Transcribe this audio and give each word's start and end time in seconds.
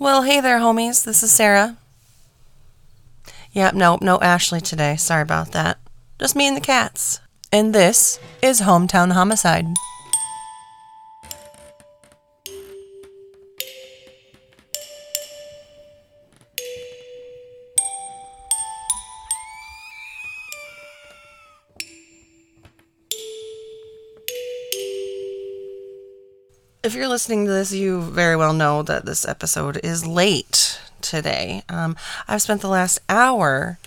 Well, 0.00 0.22
hey 0.22 0.40
there, 0.40 0.60
homies. 0.60 1.04
This 1.04 1.22
is 1.22 1.30
Sarah. 1.30 1.76
Yep, 3.52 3.74
nope, 3.74 4.00
no 4.00 4.18
Ashley 4.20 4.62
today. 4.62 4.96
Sorry 4.96 5.20
about 5.20 5.52
that. 5.52 5.76
Just 6.18 6.34
me 6.34 6.48
and 6.48 6.56
the 6.56 6.62
cats. 6.62 7.20
And 7.52 7.74
this 7.74 8.18
is 8.40 8.62
Hometown 8.62 9.12
Homicide. 9.12 9.66
If 26.82 26.94
you're 26.94 27.08
listening 27.08 27.44
to 27.44 27.52
this, 27.52 27.74
you 27.74 28.00
very 28.00 28.36
well 28.36 28.54
know 28.54 28.82
that 28.82 29.04
this 29.04 29.28
episode 29.28 29.78
is 29.84 30.06
late 30.06 30.80
today. 31.02 31.62
Um, 31.68 31.94
I've 32.26 32.40
spent 32.40 32.62
the 32.62 32.70
last 32.70 33.00
hour 33.06 33.78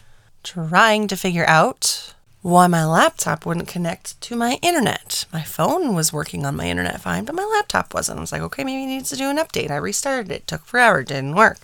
trying 0.43 1.07
to 1.07 1.17
figure 1.17 1.45
out 1.47 2.13
why 2.43 2.67
my 2.67 2.85
laptop 2.85 3.47
wouldn't 3.47 3.67
connect 3.67 4.21
to 4.21 4.35
my 4.35 4.59
internet. 4.61 5.25
My 5.33 5.41
phone 5.41 5.95
was 5.95 6.13
working 6.13 6.45
on 6.45 6.55
my 6.55 6.69
internet 6.69 7.01
fine, 7.01 7.25
but 7.25 7.33
my 7.33 7.49
laptop 7.55 7.95
wasn't. 7.95 8.19
I 8.19 8.21
was 8.21 8.31
like, 8.31 8.43
okay, 8.43 8.63
maybe 8.63 8.83
it 8.83 8.87
needs 8.87 9.09
to 9.09 9.15
do 9.15 9.27
an 9.27 9.37
update. 9.37 9.71
I 9.71 9.77
restarted 9.77 10.31
it. 10.31 10.45
Took 10.45 10.63
forever. 10.63 11.01
Didn't 11.01 11.33
work. 11.33 11.57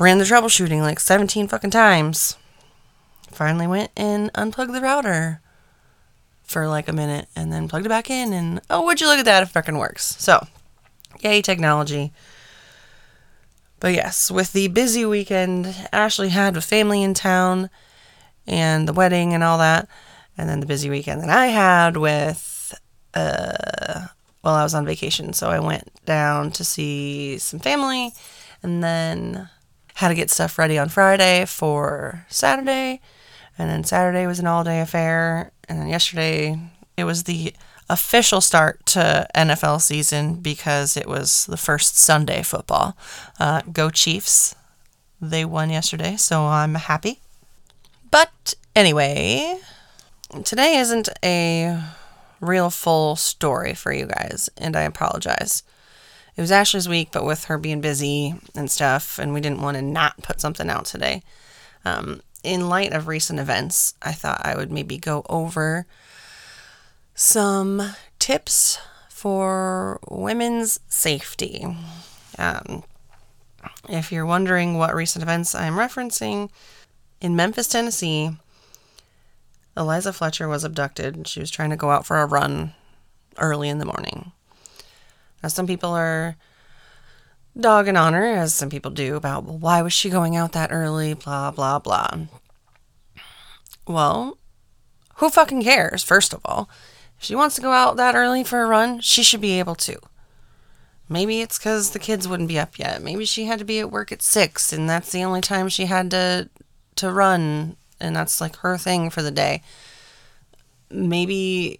Ran 0.00 0.18
the 0.18 0.24
troubleshooting 0.24 0.80
like 0.80 0.98
17 0.98 1.46
fucking 1.46 1.70
times. 1.70 2.36
Finally 3.30 3.68
went 3.68 3.92
and 3.96 4.32
unplugged 4.34 4.72
the 4.72 4.80
router 4.80 5.40
for 6.50 6.66
like 6.66 6.88
a 6.88 6.92
minute 6.92 7.28
and 7.36 7.52
then 7.52 7.68
plugged 7.68 7.86
it 7.86 7.90
back 7.90 8.10
in 8.10 8.32
and 8.32 8.60
oh 8.68 8.84
would 8.84 9.00
you 9.00 9.06
look 9.06 9.20
at 9.20 9.24
that 9.24 9.44
it 9.44 9.46
fucking 9.46 9.78
works 9.78 10.16
so 10.18 10.44
yay 11.20 11.40
technology 11.40 12.12
but 13.78 13.94
yes 13.94 14.32
with 14.32 14.52
the 14.52 14.66
busy 14.66 15.04
weekend 15.04 15.72
ashley 15.92 16.28
had 16.28 16.56
with 16.56 16.64
family 16.64 17.04
in 17.04 17.14
town 17.14 17.70
and 18.48 18.88
the 18.88 18.92
wedding 18.92 19.32
and 19.32 19.44
all 19.44 19.58
that 19.58 19.88
and 20.36 20.48
then 20.48 20.58
the 20.58 20.66
busy 20.66 20.90
weekend 20.90 21.22
that 21.22 21.30
i 21.30 21.46
had 21.46 21.96
with 21.96 22.74
uh 23.14 24.08
well 24.42 24.54
i 24.54 24.64
was 24.64 24.74
on 24.74 24.84
vacation 24.84 25.32
so 25.32 25.48
i 25.48 25.60
went 25.60 25.88
down 26.04 26.50
to 26.50 26.64
see 26.64 27.38
some 27.38 27.60
family 27.60 28.10
and 28.60 28.82
then 28.82 29.48
had 29.94 30.08
to 30.08 30.16
get 30.16 30.32
stuff 30.32 30.58
ready 30.58 30.76
on 30.76 30.88
friday 30.88 31.44
for 31.44 32.26
saturday 32.28 33.00
and 33.60 33.68
then 33.68 33.84
Saturday 33.84 34.26
was 34.26 34.38
an 34.38 34.46
all 34.46 34.64
day 34.64 34.80
affair. 34.80 35.52
And 35.70 35.78
then 35.78 35.88
yesterday, 35.88 36.58
it 36.96 37.04
was 37.04 37.22
the 37.22 37.54
official 37.88 38.40
start 38.40 38.84
to 38.86 39.28
NFL 39.36 39.80
season 39.80 40.34
because 40.34 40.96
it 40.96 41.06
was 41.06 41.46
the 41.46 41.56
first 41.56 41.96
Sunday 41.96 42.42
football. 42.42 42.96
Uh, 43.38 43.62
go 43.72 43.88
Chiefs. 43.88 44.56
They 45.20 45.44
won 45.44 45.70
yesterday, 45.70 46.16
so 46.16 46.42
I'm 46.42 46.74
happy. 46.74 47.20
But 48.10 48.54
anyway, 48.74 49.60
today 50.42 50.76
isn't 50.78 51.08
a 51.22 51.80
real 52.40 52.70
full 52.70 53.14
story 53.14 53.72
for 53.74 53.92
you 53.92 54.06
guys, 54.06 54.50
and 54.56 54.74
I 54.74 54.82
apologize. 54.82 55.62
It 56.36 56.40
was 56.40 56.50
Ashley's 56.50 56.88
week, 56.88 57.10
but 57.12 57.24
with 57.24 57.44
her 57.44 57.58
being 57.58 57.80
busy 57.80 58.34
and 58.56 58.68
stuff, 58.68 59.20
and 59.20 59.32
we 59.32 59.40
didn't 59.40 59.62
want 59.62 59.76
to 59.76 59.82
not 59.82 60.20
put 60.20 60.40
something 60.40 60.68
out 60.68 60.86
today. 60.86 61.22
Um, 61.84 62.22
in 62.42 62.68
light 62.68 62.92
of 62.92 63.08
recent 63.08 63.38
events, 63.38 63.94
I 64.02 64.12
thought 64.12 64.44
I 64.44 64.56
would 64.56 64.70
maybe 64.70 64.98
go 64.98 65.24
over 65.28 65.86
some 67.14 67.94
tips 68.18 68.78
for 69.08 70.00
women's 70.08 70.80
safety. 70.88 71.66
Um, 72.38 72.84
if 73.88 74.10
you're 74.10 74.26
wondering 74.26 74.78
what 74.78 74.94
recent 74.94 75.22
events 75.22 75.54
I'm 75.54 75.74
referencing, 75.74 76.50
in 77.20 77.36
Memphis, 77.36 77.68
Tennessee, 77.68 78.30
Eliza 79.76 80.12
Fletcher 80.12 80.48
was 80.48 80.64
abducted. 80.64 81.28
She 81.28 81.40
was 81.40 81.50
trying 81.50 81.70
to 81.70 81.76
go 81.76 81.90
out 81.90 82.06
for 82.06 82.18
a 82.18 82.26
run 82.26 82.72
early 83.38 83.68
in 83.68 83.78
the 83.78 83.84
morning. 83.84 84.32
Now, 85.42 85.48
some 85.48 85.66
people 85.66 85.90
are 85.90 86.36
dogging 87.58 87.96
on 87.96 88.12
her, 88.12 88.24
as 88.24 88.54
some 88.54 88.70
people 88.70 88.90
do, 88.90 89.16
about 89.16 89.44
well, 89.44 89.58
why 89.58 89.82
was 89.82 89.92
she 89.92 90.10
going 90.10 90.36
out 90.36 90.52
that 90.52 90.72
early, 90.72 91.14
blah, 91.14 91.50
blah, 91.50 91.78
blah. 91.78 92.10
Well, 93.86 94.38
who 95.16 95.30
fucking 95.30 95.62
cares, 95.62 96.02
first 96.02 96.32
of 96.32 96.40
all? 96.44 96.68
If 97.18 97.24
she 97.24 97.34
wants 97.34 97.54
to 97.56 97.62
go 97.62 97.72
out 97.72 97.96
that 97.96 98.14
early 98.14 98.44
for 98.44 98.62
a 98.62 98.66
run, 98.66 99.00
she 99.00 99.22
should 99.22 99.40
be 99.40 99.58
able 99.58 99.74
to. 99.76 99.98
Maybe 101.08 101.40
it's 101.40 101.58
because 101.58 101.90
the 101.90 101.98
kids 101.98 102.28
wouldn't 102.28 102.48
be 102.48 102.58
up 102.58 102.78
yet. 102.78 103.02
Maybe 103.02 103.24
she 103.24 103.46
had 103.46 103.58
to 103.58 103.64
be 103.64 103.80
at 103.80 103.90
work 103.90 104.12
at 104.12 104.22
six, 104.22 104.72
and 104.72 104.88
that's 104.88 105.10
the 105.10 105.24
only 105.24 105.40
time 105.40 105.68
she 105.68 105.86
had 105.86 106.10
to 106.12 106.48
to 106.96 107.10
run, 107.10 107.76
and 107.98 108.14
that's 108.14 108.40
like 108.40 108.56
her 108.56 108.78
thing 108.78 109.10
for 109.10 109.20
the 109.20 109.30
day. 109.30 109.62
Maybe 110.90 111.78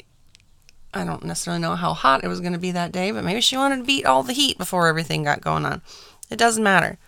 I 0.93 1.05
don't 1.05 1.25
necessarily 1.25 1.61
know 1.61 1.77
how 1.77 1.95
hot 1.95 2.25
it 2.25 2.29
was 2.29 2.41
going 2.41 2.53
to 2.53 2.59
be 2.59 2.73
that 2.73 2.93
day, 2.93 3.11
but 3.13 3.25
maybe 3.25 3.41
she 3.41 3.57
wanted 3.57 3.77
to 3.79 3.85
beat 3.85 4.07
all 4.07 4.23
the 4.23 4.33
heat 4.33 4.59
before 4.59 4.89
everything 4.89 5.23
got 5.23 5.41
going 5.41 5.65
on. 5.65 5.83
It 6.31 6.37
doesn't 6.37 6.65
matter. 6.65 6.99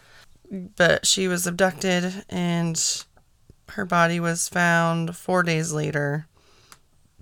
But 0.50 1.06
she 1.06 1.28
was 1.28 1.47
abducted 1.47 2.25
and 2.28 3.04
her 3.70 3.84
body 3.84 4.20
was 4.20 4.48
found 4.48 5.16
4 5.16 5.43
days 5.43 5.72
later. 5.72 6.26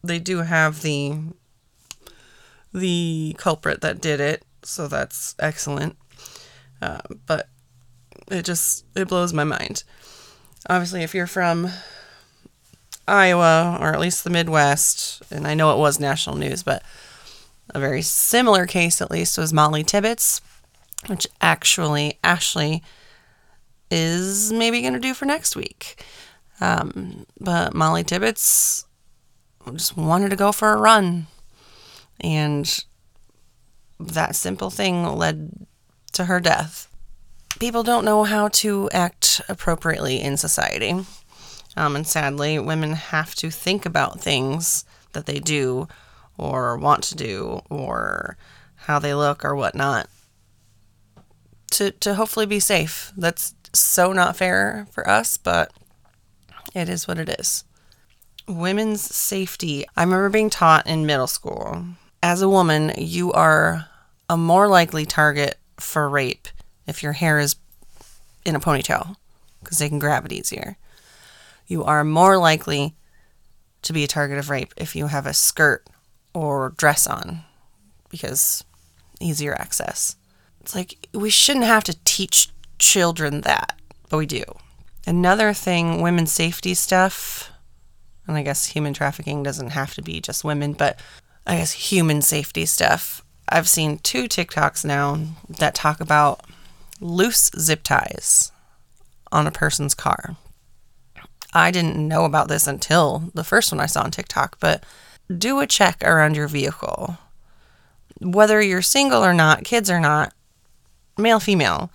They 0.03 0.19
do 0.19 0.39
have 0.39 0.83
the 0.83 1.19
the 2.73 3.35
culprit 3.37 3.81
that 3.81 4.01
did 4.01 4.21
it, 4.21 4.45
so 4.63 4.87
that's 4.87 5.35
excellent. 5.39 5.97
Uh, 6.81 7.01
but 7.27 7.49
it 8.31 8.45
just 8.45 8.85
it 8.95 9.09
blows 9.09 9.33
my 9.33 9.45
mind. 9.45 9.85
Obviously, 10.69 11.03
if 11.03 11.15
you're 11.15 11.27
from 11.27 11.71
Iowa, 13.11 13.77
or 13.81 13.93
at 13.93 14.01
least 14.01 14.25
the 14.25 14.31
Midwest, 14.31 15.23
and 15.31 15.47
I 15.47 15.55
know 15.55 15.73
it 15.73 15.79
was 15.79 16.01
national 16.01 16.37
news, 16.37 16.63
but 16.63 16.83
a 17.75 17.81
very 17.81 18.03
similar 18.03 18.67
case, 18.67 19.01
at 19.03 19.11
least, 19.11 19.37
was 19.37 19.53
Molly 19.53 19.83
Tibbetts, 19.83 20.41
which 21.07 21.27
actually 21.41 22.19
Ashley 22.23 22.83
is 23.91 24.53
maybe 24.53 24.81
going 24.81 24.95
to 24.95 25.01
do 25.01 25.15
for 25.15 25.25
next 25.25 25.57
week. 25.57 26.05
Um, 26.61 27.27
but 27.41 27.75
Molly 27.75 28.05
Tibbetts 28.05 28.85
just 29.73 29.97
wanted 29.97 30.31
to 30.31 30.37
go 30.37 30.53
for 30.53 30.73
a 30.73 30.81
run, 30.81 31.27
and 32.21 32.85
that 33.99 34.37
simple 34.37 34.71
thing 34.71 35.05
led 35.05 35.67
to 36.13 36.25
her 36.25 36.41
death. 36.41 36.89
People 37.59 37.83
don't 37.83 38.05
know 38.05 38.25
how 38.25 38.49
to 38.49 38.89
act 38.91 39.41
appropriately 39.49 40.21
in 40.21 40.37
society. 40.37 41.05
Um, 41.77 41.97
and 41.97 42.07
sadly, 42.07 42.59
women 42.59 42.95
have 42.95 43.35
to 43.37 43.51
think 43.51 43.87
about 43.87 44.21
things 44.21 44.85
that 45.13 45.27
they 45.27 45.39
do 45.39 45.89
or 46.37 46.77
want 46.77 47.03
to 47.05 47.15
do 47.15 47.61
or 47.71 48.37
how 48.75 48.99
they 48.99 49.15
look 49.15 49.45
or 49.45 49.55
whatnot 49.55 50.09
to, 51.73 51.91
to 51.93 52.15
hopefully 52.15 52.47
be 52.47 52.61
safe. 52.61 53.13
That's 53.17 53.55
so 53.73 54.13
not 54.13 54.37
fair 54.37 54.87
for 54.91 55.09
us, 55.09 55.37
but 55.37 55.73
it 56.75 56.89
is 56.89 57.07
what 57.07 57.19
it 57.19 57.29
is. 57.29 57.65
Women's 58.49 59.01
safety. 59.03 59.87
I 59.97 60.03
remember 60.03 60.29
being 60.29 60.51
taught 60.51 60.87
in 60.87 61.07
middle 61.07 61.29
school 61.29 61.85
as 62.23 62.43
a 62.43 62.49
woman, 62.49 62.93
you 62.99 63.33
are 63.33 63.87
a 64.29 64.37
more 64.37 64.69
likely 64.69 65.07
target 65.07 65.59
for 65.79 66.09
rape 66.09 66.49
if 66.87 67.03
your 67.03 67.13
hair 67.13 67.39
is 67.39 67.57
in 68.45 68.55
a 68.55 68.61
ponytail 68.61 69.17
because 69.61 69.79
they 69.79 69.89
can 69.89 69.99
grab 69.99 70.27
it 70.27 70.33
easier 70.33 70.77
you 71.71 71.85
are 71.85 72.03
more 72.03 72.37
likely 72.37 72.97
to 73.83 73.93
be 73.93 74.03
a 74.05 74.09
target 74.09 74.39
of 74.39 74.51
rape 74.51 74.75
if 74.77 74.97
you 74.97 75.07
have 75.07 75.25
a 75.25 75.33
skirt 75.33 75.87
or 76.35 76.75
dress 76.77 77.07
on 77.07 77.45
because 78.11 78.65
easier 79.21 79.55
access. 79.55 80.17
It's 80.61 80.75
like 80.75 81.09
we 81.15 81.31
shouldn't 81.31 81.65
have 81.65 81.85
to 81.85 81.97
teach 82.05 82.51
children 82.79 83.43
that, 83.43 83.79
but 84.09 84.19
we 84.19 84.27
do. 84.27 84.43
Another 85.07 85.53
thing, 85.53 86.03
women's 86.03 86.33
safety 86.33 86.75
stuff, 86.75 87.51
and 88.27 88.37
I 88.37 88.43
guess 88.43 88.67
human 88.67 88.93
trafficking 88.93 89.43
doesn't 89.43 89.71
have 89.71 89.95
to 89.95 90.03
be 90.03 90.21
just 90.21 90.45
women, 90.45 90.73
but 90.73 91.01
I 91.47 91.57
guess 91.57 91.73
human 91.73 92.21
safety 92.21 92.67
stuff. 92.67 93.23
I've 93.49 93.69
seen 93.69 93.99
two 93.99 94.25
TikToks 94.25 94.85
now 94.85 95.21
that 95.49 95.75
talk 95.75 96.01
about 96.01 96.45
loose 97.01 97.51
zip 97.59 97.83
ties 97.83 98.53
on 99.33 99.47
a 99.47 99.51
person's 99.51 99.95
car. 99.95 100.37
I 101.53 101.71
didn't 101.71 101.97
know 101.97 102.25
about 102.25 102.49
this 102.49 102.67
until 102.67 103.31
the 103.35 103.45
first 103.45 103.73
one 103.73 103.81
I 103.81 103.87
saw 103.87 104.03
on 104.03 104.11
TikTok, 104.11 104.59
but 104.61 104.85
do 105.37 105.61
a 105.61 105.67
check 105.67 106.03
around 106.05 106.37
your 106.37 106.49
vehicle. 106.49 107.19
Whether 108.21 108.61
you're 108.61 108.83
single 108.83 109.25
or 109.25 109.35
not, 109.35 109.65
kids 109.65 109.91
or 109.91 110.01
not, 110.01 110.33
male, 111.19 111.41
female. 111.41 111.91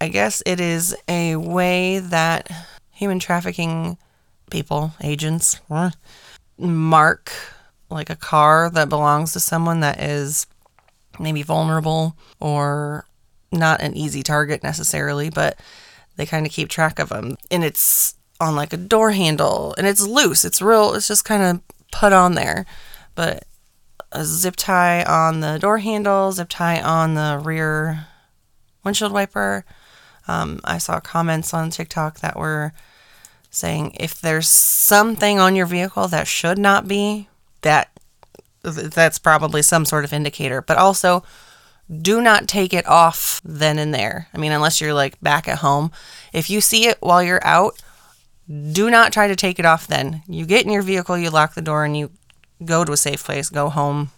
I 0.00 0.08
guess 0.08 0.42
it 0.44 0.60
is 0.60 0.94
a 1.08 1.36
way 1.36 1.98
that 1.98 2.50
human 2.92 3.18
trafficking 3.18 3.96
people, 4.50 4.92
agents, 5.02 5.60
mark 6.58 7.32
like 7.88 8.10
a 8.10 8.16
car 8.16 8.68
that 8.70 8.88
belongs 8.88 9.32
to 9.32 9.40
someone 9.40 9.80
that 9.80 10.00
is 10.00 10.46
maybe 11.18 11.42
vulnerable 11.42 12.16
or 12.40 13.06
not 13.52 13.80
an 13.80 13.96
easy 13.96 14.22
target 14.22 14.62
necessarily, 14.62 15.30
but 15.30 15.58
they 16.16 16.26
kind 16.26 16.46
of 16.46 16.52
keep 16.52 16.68
track 16.68 16.98
of 16.98 17.08
them. 17.08 17.36
And 17.50 17.64
it's 17.64 18.15
on 18.40 18.56
like 18.56 18.72
a 18.72 18.78
door 18.78 19.12
handle 19.12 19.74
and 19.78 19.86
it's 19.86 20.06
loose. 20.06 20.44
It's 20.44 20.62
real, 20.62 20.94
it's 20.94 21.08
just 21.08 21.24
kind 21.24 21.42
of 21.42 21.60
put 21.90 22.12
on 22.12 22.34
there. 22.34 22.66
But 23.14 23.44
a 24.12 24.24
zip 24.24 24.56
tie 24.56 25.02
on 25.02 25.40
the 25.40 25.58
door 25.58 25.78
handle, 25.78 26.32
zip 26.32 26.48
tie 26.48 26.80
on 26.80 27.14
the 27.14 27.40
rear 27.42 28.06
windshield 28.84 29.12
wiper. 29.12 29.64
Um, 30.28 30.60
I 30.64 30.78
saw 30.78 31.00
comments 31.00 31.54
on 31.54 31.70
TikTok 31.70 32.20
that 32.20 32.36
were 32.36 32.72
saying 33.50 33.96
if 33.98 34.20
there's 34.20 34.48
something 34.48 35.38
on 35.38 35.56
your 35.56 35.66
vehicle 35.66 36.08
that 36.08 36.26
should 36.26 36.58
not 36.58 36.86
be, 36.88 37.28
that 37.62 37.90
that's 38.62 39.18
probably 39.18 39.62
some 39.62 39.84
sort 39.84 40.04
of 40.04 40.12
indicator. 40.12 40.60
But 40.60 40.76
also, 40.76 41.22
do 42.02 42.20
not 42.20 42.48
take 42.48 42.74
it 42.74 42.86
off 42.86 43.40
then 43.44 43.78
and 43.78 43.94
there. 43.94 44.28
I 44.34 44.38
mean, 44.38 44.52
unless 44.52 44.80
you're 44.80 44.94
like 44.94 45.20
back 45.20 45.46
at 45.46 45.58
home. 45.58 45.92
If 46.32 46.50
you 46.50 46.60
see 46.60 46.86
it 46.86 46.98
while 47.00 47.22
you're 47.22 47.44
out, 47.46 47.80
do 48.48 48.90
not 48.90 49.12
try 49.12 49.28
to 49.28 49.36
take 49.36 49.58
it 49.58 49.64
off 49.64 49.86
then. 49.86 50.22
You 50.28 50.46
get 50.46 50.64
in 50.64 50.72
your 50.72 50.82
vehicle, 50.82 51.18
you 51.18 51.30
lock 51.30 51.54
the 51.54 51.62
door, 51.62 51.84
and 51.84 51.96
you 51.96 52.10
go 52.64 52.84
to 52.84 52.92
a 52.92 52.96
safe 52.96 53.24
place, 53.24 53.48
go 53.48 53.68
home. 53.68 54.10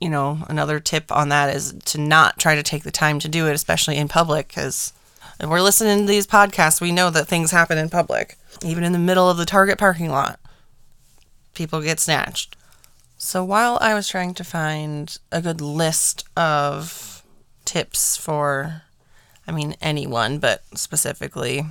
You 0.00 0.08
know, 0.08 0.44
another 0.48 0.80
tip 0.80 1.12
on 1.12 1.28
that 1.28 1.54
is 1.54 1.72
to 1.86 1.98
not 1.98 2.38
try 2.38 2.54
to 2.54 2.62
take 2.62 2.82
the 2.82 2.90
time 2.90 3.18
to 3.20 3.28
do 3.28 3.46
it, 3.46 3.54
especially 3.54 3.96
in 3.96 4.08
public, 4.08 4.48
because 4.48 4.92
if 5.38 5.48
we're 5.48 5.60
listening 5.60 6.06
to 6.06 6.10
these 6.10 6.26
podcasts, 6.26 6.80
we 6.80 6.92
know 6.92 7.10
that 7.10 7.28
things 7.28 7.50
happen 7.50 7.78
in 7.78 7.88
public, 7.88 8.36
even 8.64 8.84
in 8.84 8.92
the 8.92 8.98
middle 8.98 9.30
of 9.30 9.36
the 9.36 9.46
Target 9.46 9.78
parking 9.78 10.10
lot. 10.10 10.40
People 11.54 11.80
get 11.80 12.00
snatched. 12.00 12.56
So 13.16 13.44
while 13.44 13.78
I 13.80 13.94
was 13.94 14.08
trying 14.08 14.34
to 14.34 14.44
find 14.44 15.16
a 15.30 15.40
good 15.40 15.60
list 15.60 16.24
of 16.36 17.22
tips 17.64 18.16
for, 18.16 18.82
I 19.46 19.52
mean, 19.52 19.76
anyone, 19.80 20.38
but 20.38 20.62
specifically 20.74 21.64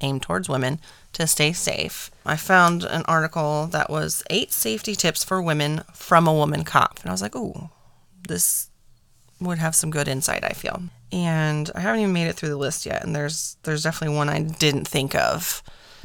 aimed 0.00 0.22
towards 0.22 0.48
women 0.48 0.80
to 1.12 1.26
stay 1.26 1.52
safe, 1.52 2.10
I 2.24 2.36
found 2.36 2.84
an 2.84 3.02
article 3.06 3.66
that 3.68 3.90
was 3.90 4.22
eight 4.30 4.52
safety 4.52 4.94
tips 4.94 5.24
for 5.24 5.42
women 5.42 5.82
from 5.92 6.26
a 6.26 6.34
woman 6.34 6.64
cop. 6.64 7.00
And 7.00 7.08
I 7.08 7.12
was 7.12 7.22
like, 7.22 7.36
ooh, 7.36 7.70
this 8.28 8.70
would 9.40 9.58
have 9.58 9.74
some 9.74 9.90
good 9.90 10.08
insight, 10.08 10.44
I 10.44 10.50
feel. 10.50 10.82
And 11.12 11.70
I 11.74 11.80
haven't 11.80 12.00
even 12.00 12.12
made 12.12 12.28
it 12.28 12.36
through 12.36 12.50
the 12.50 12.56
list 12.56 12.86
yet, 12.86 13.02
and 13.02 13.16
there's 13.16 13.56
there's 13.64 13.82
definitely 13.82 14.16
one 14.16 14.28
I 14.28 14.42
didn't 14.42 14.86
think 14.86 15.14
of. 15.14 15.62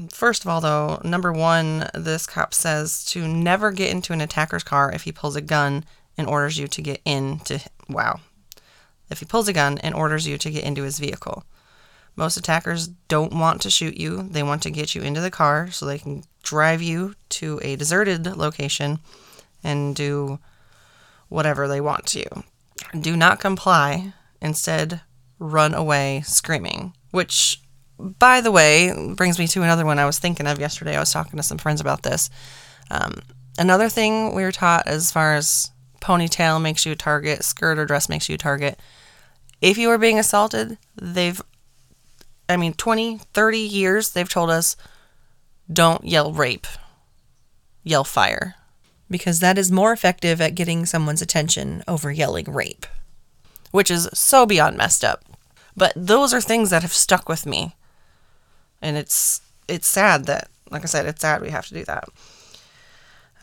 First 0.09 0.43
of 0.43 0.49
all, 0.49 0.61
though, 0.61 0.99
number 1.03 1.31
one, 1.31 1.89
this 1.93 2.25
cop 2.25 2.53
says 2.53 3.05
to 3.05 3.27
never 3.27 3.71
get 3.71 3.91
into 3.91 4.13
an 4.13 4.21
attacker's 4.21 4.63
car 4.63 4.91
if 4.91 5.03
he 5.03 5.11
pulls 5.11 5.35
a 5.35 5.41
gun 5.41 5.85
and 6.17 6.27
orders 6.27 6.57
you 6.57 6.67
to 6.67 6.81
get 6.81 7.01
into. 7.05 7.61
Wow. 7.87 8.19
If 9.09 9.19
he 9.19 9.25
pulls 9.25 9.47
a 9.47 9.53
gun 9.53 9.77
and 9.77 9.93
orders 9.93 10.27
you 10.27 10.37
to 10.37 10.51
get 10.51 10.63
into 10.63 10.83
his 10.83 10.99
vehicle. 10.99 11.45
Most 12.15 12.37
attackers 12.37 12.87
don't 12.87 13.33
want 13.33 13.61
to 13.61 13.69
shoot 13.69 13.97
you, 13.97 14.23
they 14.23 14.43
want 14.43 14.61
to 14.63 14.69
get 14.69 14.95
you 14.95 15.01
into 15.01 15.21
the 15.21 15.31
car 15.31 15.69
so 15.71 15.85
they 15.85 15.99
can 15.99 16.23
drive 16.43 16.81
you 16.81 17.15
to 17.29 17.59
a 17.63 17.75
deserted 17.75 18.25
location 18.25 18.99
and 19.63 19.95
do 19.95 20.39
whatever 21.27 21.67
they 21.67 21.81
want 21.81 22.05
to 22.07 22.19
you. 22.19 22.43
Do 22.99 23.17
not 23.17 23.39
comply. 23.39 24.13
Instead, 24.41 25.01
run 25.39 25.73
away 25.73 26.21
screaming, 26.25 26.93
which 27.11 27.61
by 27.97 28.41
the 28.41 28.51
way, 28.51 28.93
brings 29.15 29.39
me 29.39 29.47
to 29.47 29.63
another 29.63 29.85
one 29.85 29.99
I 29.99 30.05
was 30.05 30.19
thinking 30.19 30.47
of 30.47 30.59
yesterday. 30.59 30.95
I 30.95 30.99
was 30.99 31.13
talking 31.13 31.37
to 31.37 31.43
some 31.43 31.57
friends 31.57 31.81
about 31.81 32.03
this. 32.03 32.29
Um, 32.91 33.21
another 33.57 33.89
thing 33.89 34.35
we 34.35 34.43
were 34.43 34.51
taught 34.51 34.87
as 34.87 35.11
far 35.11 35.35
as 35.35 35.71
ponytail 36.01 36.61
makes 36.61 36.85
you 36.85 36.91
a 36.91 36.95
target, 36.95 37.43
skirt 37.43 37.79
or 37.79 37.85
dress 37.85 38.09
makes 38.09 38.27
you 38.29 38.35
a 38.35 38.37
target. 38.37 38.79
If 39.61 39.77
you 39.77 39.89
are 39.89 39.97
being 39.97 40.19
assaulted, 40.19 40.77
they've, 41.01 41.41
I 42.47 42.57
mean, 42.57 42.73
20, 42.73 43.19
30 43.33 43.57
years, 43.57 44.11
they've 44.11 44.29
told 44.29 44.49
us 44.49 44.75
don't 45.71 46.05
yell 46.05 46.31
rape, 46.31 46.67
yell 47.83 48.03
fire. 48.03 48.55
Because 49.09 49.39
that 49.39 49.59
is 49.59 49.71
more 49.71 49.93
effective 49.93 50.41
at 50.41 50.55
getting 50.55 50.85
someone's 50.85 51.21
attention 51.21 51.83
over 51.87 52.11
yelling 52.11 52.51
rape, 52.51 52.87
which 53.69 53.91
is 53.91 54.09
so 54.13 54.47
beyond 54.47 54.77
messed 54.77 55.03
up. 55.03 55.23
But 55.77 55.93
those 55.95 56.33
are 56.33 56.41
things 56.41 56.71
that 56.71 56.81
have 56.81 56.93
stuck 56.93 57.29
with 57.29 57.45
me 57.45 57.75
and 58.85 58.97
it's 58.97 59.41
it's 59.67 59.87
sad 59.87 60.25
that 60.25 60.49
like 60.69 60.83
I 60.83 60.85
said, 60.85 61.05
it's 61.05 61.21
sad 61.21 61.41
we 61.41 61.49
have 61.49 61.67
to 61.67 61.73
do 61.73 61.83
that. 61.85 62.05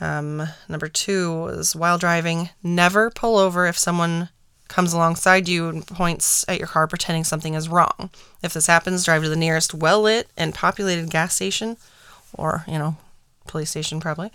Um, 0.01 0.49
number 0.69 0.89
two 0.89 1.43
was 1.43 1.77
while 1.77 1.99
driving, 1.99 2.51
never 2.63 3.11
pull 3.11 3.37
over 3.39 3.67
if 3.67 3.79
someone 3.79 4.29
comes 4.73 4.93
alongside 4.93 5.49
you 5.49 5.69
and 5.69 5.87
points 5.87 6.45
at 6.49 6.59
your 6.59 6.69
car 6.69 6.87
pretending 6.87 7.25
something 7.25 7.55
is 7.55 7.69
wrong. 7.69 8.11
If 8.43 8.53
this 8.53 8.67
happens, 8.67 9.05
drive 9.05 9.23
to 9.23 9.29
the 9.29 9.37
nearest 9.37 9.75
well 9.75 10.03
lit 10.03 10.29
and 10.37 10.55
populated 10.55 11.11
gas 11.11 11.35
station, 11.35 11.77
or, 12.33 12.65
you 12.67 12.79
know, 12.79 12.97
police 13.47 13.71
station 13.71 14.01
probably, 14.01 14.31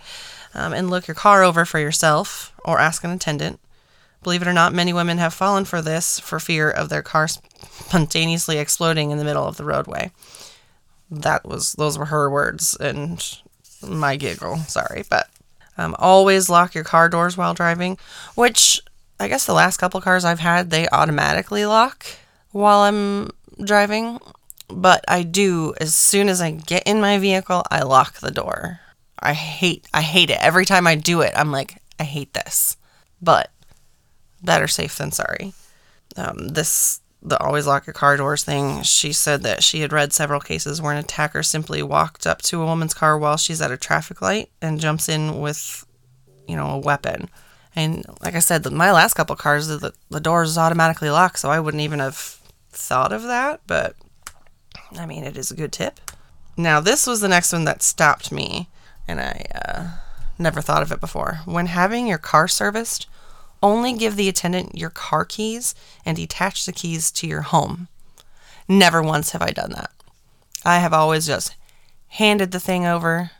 um, 0.54 0.72
and 0.72 0.90
look 0.90 1.08
your 1.08 1.14
car 1.14 1.42
over 1.42 1.64
for 1.64 1.78
yourself 1.78 2.52
or 2.64 2.78
ask 2.78 3.04
an 3.04 3.10
attendant. 3.10 3.60
Believe 4.22 4.42
it 4.42 4.48
or 4.48 4.52
not, 4.52 4.74
many 4.74 4.92
women 4.92 5.18
have 5.18 5.34
fallen 5.34 5.64
for 5.64 5.80
this 5.80 6.18
for 6.18 6.40
fear 6.40 6.70
of 6.70 6.88
their 6.88 7.02
car 7.02 7.28
spontaneously 7.28 8.58
exploding 8.58 9.10
in 9.10 9.18
the 9.18 9.24
middle 9.24 9.46
of 9.46 9.56
the 9.56 9.64
roadway 9.64 10.10
that 11.10 11.46
was 11.46 11.72
those 11.74 11.98
were 11.98 12.06
her 12.06 12.30
words 12.30 12.76
and 12.78 13.38
my 13.86 14.16
giggle. 14.16 14.58
Sorry, 14.58 15.04
but 15.08 15.28
um, 15.76 15.94
always 15.98 16.50
lock 16.50 16.74
your 16.74 16.84
car 16.84 17.08
doors 17.08 17.36
while 17.36 17.54
driving. 17.54 17.98
Which 18.34 18.80
I 19.20 19.28
guess 19.28 19.46
the 19.46 19.54
last 19.54 19.78
couple 19.78 20.00
cars 20.00 20.24
I've 20.24 20.40
had 20.40 20.70
they 20.70 20.88
automatically 20.88 21.66
lock 21.66 22.06
while 22.52 22.80
I'm 22.80 23.30
driving, 23.64 24.20
but 24.68 25.04
I 25.08 25.22
do 25.22 25.74
as 25.80 25.94
soon 25.94 26.28
as 26.28 26.40
I 26.40 26.52
get 26.52 26.84
in 26.86 27.00
my 27.00 27.18
vehicle, 27.18 27.64
I 27.70 27.82
lock 27.82 28.18
the 28.18 28.30
door. 28.30 28.80
I 29.18 29.32
hate 29.32 29.86
I 29.92 30.02
hate 30.02 30.30
it 30.30 30.38
every 30.40 30.64
time 30.64 30.86
I 30.86 30.94
do 30.94 31.20
it. 31.22 31.32
I'm 31.34 31.50
like 31.50 31.82
I 31.98 32.04
hate 32.04 32.32
this, 32.32 32.76
but 33.20 33.50
better 34.42 34.68
safe 34.68 34.96
than 34.96 35.10
sorry. 35.10 35.52
Um, 36.16 36.48
this 36.48 37.00
the 37.20 37.38
always 37.42 37.66
lock 37.66 37.86
your 37.86 37.94
car 37.94 38.16
doors 38.16 38.44
thing, 38.44 38.82
she 38.82 39.12
said 39.12 39.42
that 39.42 39.62
she 39.62 39.80
had 39.80 39.92
read 39.92 40.12
several 40.12 40.40
cases 40.40 40.80
where 40.80 40.92
an 40.92 40.98
attacker 40.98 41.42
simply 41.42 41.82
walked 41.82 42.26
up 42.26 42.42
to 42.42 42.62
a 42.62 42.64
woman's 42.64 42.94
car 42.94 43.18
while 43.18 43.36
she's 43.36 43.60
at 43.60 43.72
a 43.72 43.76
traffic 43.76 44.22
light 44.22 44.50
and 44.62 44.80
jumps 44.80 45.08
in 45.08 45.40
with, 45.40 45.84
you 46.46 46.54
know, 46.56 46.70
a 46.70 46.78
weapon. 46.78 47.28
And 47.78 48.04
like 48.20 48.34
I 48.34 48.40
said, 48.40 48.68
my 48.72 48.90
last 48.90 49.14
couple 49.14 49.36
cars, 49.36 49.68
the, 49.68 49.94
the 50.10 50.18
doors 50.18 50.58
automatically 50.58 51.10
lock, 51.10 51.38
so 51.38 51.48
I 51.48 51.60
wouldn't 51.60 51.80
even 51.80 52.00
have 52.00 52.16
thought 52.72 53.12
of 53.12 53.22
that. 53.22 53.60
But 53.68 53.94
I 54.98 55.06
mean, 55.06 55.22
it 55.22 55.36
is 55.36 55.52
a 55.52 55.56
good 55.56 55.70
tip. 55.70 56.00
Now, 56.56 56.80
this 56.80 57.06
was 57.06 57.20
the 57.20 57.28
next 57.28 57.52
one 57.52 57.66
that 57.66 57.84
stopped 57.84 58.32
me, 58.32 58.68
and 59.06 59.20
I 59.20 59.44
uh, 59.54 59.90
never 60.40 60.60
thought 60.60 60.82
of 60.82 60.90
it 60.90 60.98
before. 60.98 61.42
When 61.44 61.66
having 61.66 62.08
your 62.08 62.18
car 62.18 62.48
serviced, 62.48 63.06
only 63.62 63.92
give 63.92 64.16
the 64.16 64.28
attendant 64.28 64.76
your 64.76 64.90
car 64.90 65.24
keys 65.24 65.76
and 66.04 66.16
detach 66.16 66.66
the 66.66 66.72
keys 66.72 67.12
to 67.12 67.28
your 67.28 67.42
home. 67.42 67.86
Never 68.66 69.00
once 69.00 69.30
have 69.30 69.42
I 69.42 69.52
done 69.52 69.70
that. 69.70 69.92
I 70.64 70.80
have 70.80 70.92
always 70.92 71.28
just 71.28 71.54
handed 72.08 72.50
the 72.50 72.58
thing 72.58 72.86
over. 72.86 73.30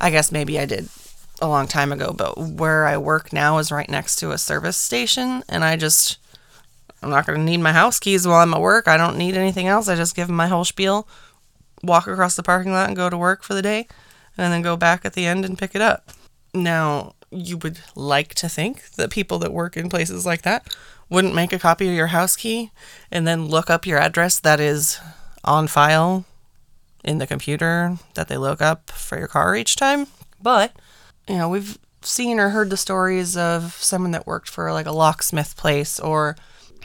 I 0.00 0.08
guess 0.08 0.32
maybe 0.32 0.58
I 0.58 0.64
did 0.64 0.88
a 1.40 1.48
long 1.48 1.66
time 1.66 1.92
ago, 1.92 2.12
but 2.12 2.38
where 2.38 2.86
I 2.86 2.96
work 2.96 3.32
now 3.32 3.58
is 3.58 3.72
right 3.72 3.88
next 3.88 4.16
to 4.16 4.30
a 4.30 4.38
service 4.38 4.76
station, 4.76 5.42
and 5.48 5.64
I 5.64 5.76
just, 5.76 6.18
I'm 7.02 7.10
not 7.10 7.26
going 7.26 7.38
to 7.38 7.44
need 7.44 7.58
my 7.58 7.72
house 7.72 7.98
keys 7.98 8.26
while 8.26 8.40
I'm 8.40 8.54
at 8.54 8.60
work. 8.60 8.86
I 8.86 8.96
don't 8.96 9.18
need 9.18 9.36
anything 9.36 9.66
else. 9.66 9.88
I 9.88 9.96
just 9.96 10.14
give 10.14 10.28
them 10.28 10.36
my 10.36 10.48
whole 10.48 10.64
spiel, 10.64 11.08
walk 11.82 12.06
across 12.06 12.36
the 12.36 12.42
parking 12.42 12.72
lot, 12.72 12.88
and 12.88 12.96
go 12.96 13.10
to 13.10 13.16
work 13.16 13.42
for 13.42 13.54
the 13.54 13.62
day, 13.62 13.88
and 14.36 14.52
then 14.52 14.62
go 14.62 14.76
back 14.76 15.04
at 15.04 15.14
the 15.14 15.26
end 15.26 15.44
and 15.44 15.58
pick 15.58 15.74
it 15.74 15.80
up. 15.80 16.12
Now, 16.54 17.14
you 17.30 17.56
would 17.56 17.80
like 17.96 18.34
to 18.34 18.48
think 18.48 18.90
that 18.92 19.10
people 19.10 19.38
that 19.38 19.52
work 19.52 19.76
in 19.76 19.88
places 19.88 20.26
like 20.26 20.42
that 20.42 20.74
wouldn't 21.08 21.34
make 21.34 21.52
a 21.52 21.58
copy 21.58 21.88
of 21.88 21.94
your 21.94 22.08
house 22.08 22.36
key 22.36 22.70
and 23.10 23.26
then 23.26 23.46
look 23.46 23.70
up 23.70 23.86
your 23.86 23.98
address 23.98 24.38
that 24.40 24.60
is 24.60 25.00
on 25.44 25.66
file 25.66 26.24
in 27.04 27.18
the 27.18 27.26
computer 27.26 27.96
that 28.14 28.28
they 28.28 28.36
look 28.36 28.62
up 28.62 28.90
for 28.90 29.18
your 29.18 29.28
car 29.28 29.56
each 29.56 29.76
time. 29.76 30.06
But, 30.40 30.76
you 31.28 31.36
know, 31.36 31.48
we've 31.48 31.78
seen 32.02 32.40
or 32.40 32.50
heard 32.50 32.70
the 32.70 32.76
stories 32.76 33.36
of 33.36 33.74
someone 33.74 34.10
that 34.12 34.26
worked 34.26 34.48
for 34.48 34.72
like 34.72 34.86
a 34.86 34.92
locksmith 34.92 35.56
place 35.56 36.00
or 36.00 36.36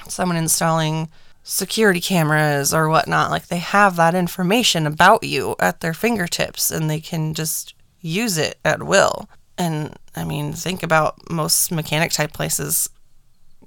someone 0.07 0.37
installing 0.37 1.09
security 1.43 2.01
cameras 2.01 2.73
or 2.73 2.89
whatnot. 2.89 3.31
Like 3.31 3.47
they 3.47 3.57
have 3.57 3.95
that 3.95 4.15
information 4.15 4.85
about 4.85 5.23
you 5.23 5.55
at 5.59 5.79
their 5.79 5.93
fingertips 5.93 6.71
and 6.71 6.89
they 6.89 6.99
can 6.99 7.33
just 7.33 7.73
use 8.01 8.37
it 8.37 8.59
at 8.63 8.83
will. 8.83 9.29
And 9.57 9.97
I 10.15 10.23
mean, 10.23 10.53
think 10.53 10.83
about 10.83 11.31
most 11.31 11.71
mechanic 11.71 12.11
type 12.11 12.33
places. 12.33 12.89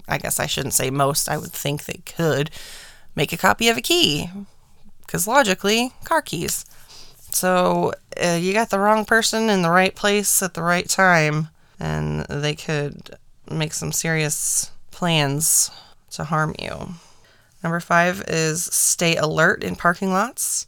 I 0.07 0.19
guess 0.19 0.39
I 0.39 0.47
shouldn't 0.47 0.75
say 0.75 0.91
most, 0.91 1.29
I 1.29 1.37
would 1.37 1.53
think 1.53 1.85
they 1.85 2.01
could 2.05 2.51
make 3.15 3.33
a 3.33 3.37
copy 3.37 3.69
of 3.69 3.77
a 3.77 3.83
key. 3.83 4.31
Because 5.01 5.27
logically, 5.27 5.93
car 6.05 6.23
keys. 6.23 6.65
So 7.31 7.93
uh, 8.23 8.39
you 8.41 8.53
got 8.53 8.71
the 8.71 8.79
wrong 8.79 9.05
person 9.05 9.49
in 9.49 9.63
the 9.63 9.71
right 9.71 9.95
place 9.95 10.43
at 10.43 10.55
the 10.55 10.63
right 10.63 10.89
time, 10.89 11.49
and 11.79 12.27
they 12.27 12.55
could 12.55 13.17
make 13.51 13.73
some 13.73 13.93
serious 13.93 14.71
plans 14.91 15.71
to 16.11 16.25
harm 16.25 16.55
you. 16.59 16.95
Number 17.63 17.81
five 17.81 18.25
is 18.27 18.65
stay 18.65 19.17
alert 19.17 19.63
in 19.63 19.77
parking 19.77 20.13
lots. 20.13 20.67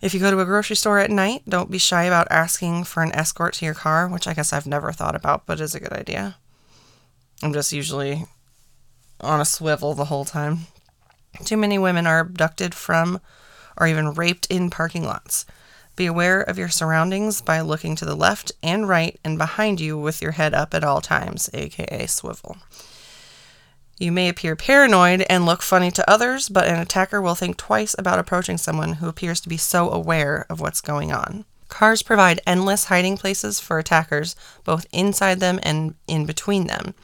If 0.00 0.12
you 0.12 0.20
go 0.20 0.30
to 0.30 0.40
a 0.40 0.44
grocery 0.44 0.76
store 0.76 0.98
at 0.98 1.10
night, 1.10 1.42
don't 1.48 1.70
be 1.70 1.78
shy 1.78 2.04
about 2.04 2.28
asking 2.30 2.84
for 2.84 3.02
an 3.02 3.12
escort 3.12 3.54
to 3.54 3.64
your 3.64 3.74
car, 3.74 4.06
which 4.06 4.26
I 4.26 4.34
guess 4.34 4.52
I've 4.52 4.66
never 4.66 4.92
thought 4.92 5.14
about, 5.14 5.46
but 5.46 5.60
is 5.60 5.74
a 5.74 5.80
good 5.80 5.94
idea. 5.94 6.36
I'm 7.42 7.54
just 7.54 7.72
usually 7.72 8.26
on 9.20 9.40
a 9.40 9.46
swivel 9.46 9.94
the 9.94 10.06
whole 10.06 10.26
time. 10.26 10.66
Too 11.44 11.56
many 11.56 11.78
women 11.78 12.06
are 12.06 12.20
abducted 12.20 12.74
from 12.74 13.20
or 13.76 13.86
even 13.86 14.14
raped 14.14 14.46
in 14.46 14.70
parking 14.70 15.04
lots. 15.04 15.44
Be 15.96 16.06
aware 16.06 16.40
of 16.40 16.58
your 16.58 16.68
surroundings 16.68 17.40
by 17.40 17.60
looking 17.60 17.94
to 17.96 18.04
the 18.04 18.16
left 18.16 18.50
and 18.62 18.88
right 18.88 19.18
and 19.24 19.38
behind 19.38 19.80
you 19.80 19.96
with 19.96 20.20
your 20.20 20.32
head 20.32 20.52
up 20.52 20.74
at 20.74 20.82
all 20.82 21.00
times, 21.00 21.48
aka 21.54 22.06
swivel. 22.06 22.56
You 23.96 24.10
may 24.10 24.28
appear 24.28 24.56
paranoid 24.56 25.24
and 25.30 25.46
look 25.46 25.62
funny 25.62 25.92
to 25.92 26.10
others, 26.10 26.48
but 26.48 26.66
an 26.66 26.80
attacker 26.80 27.22
will 27.22 27.36
think 27.36 27.56
twice 27.56 27.94
about 27.96 28.18
approaching 28.18 28.58
someone 28.58 28.94
who 28.94 29.08
appears 29.08 29.40
to 29.42 29.48
be 29.48 29.56
so 29.56 29.88
aware 29.90 30.46
of 30.50 30.60
what's 30.60 30.80
going 30.80 31.12
on. 31.12 31.44
Cars 31.68 32.02
provide 32.02 32.40
endless 32.46 32.84
hiding 32.84 33.16
places 33.16 33.60
for 33.60 33.78
attackers, 33.78 34.34
both 34.64 34.86
inside 34.92 35.38
them 35.38 35.60
and 35.62 35.94
in 36.08 36.26
between 36.26 36.66
them. 36.66 36.94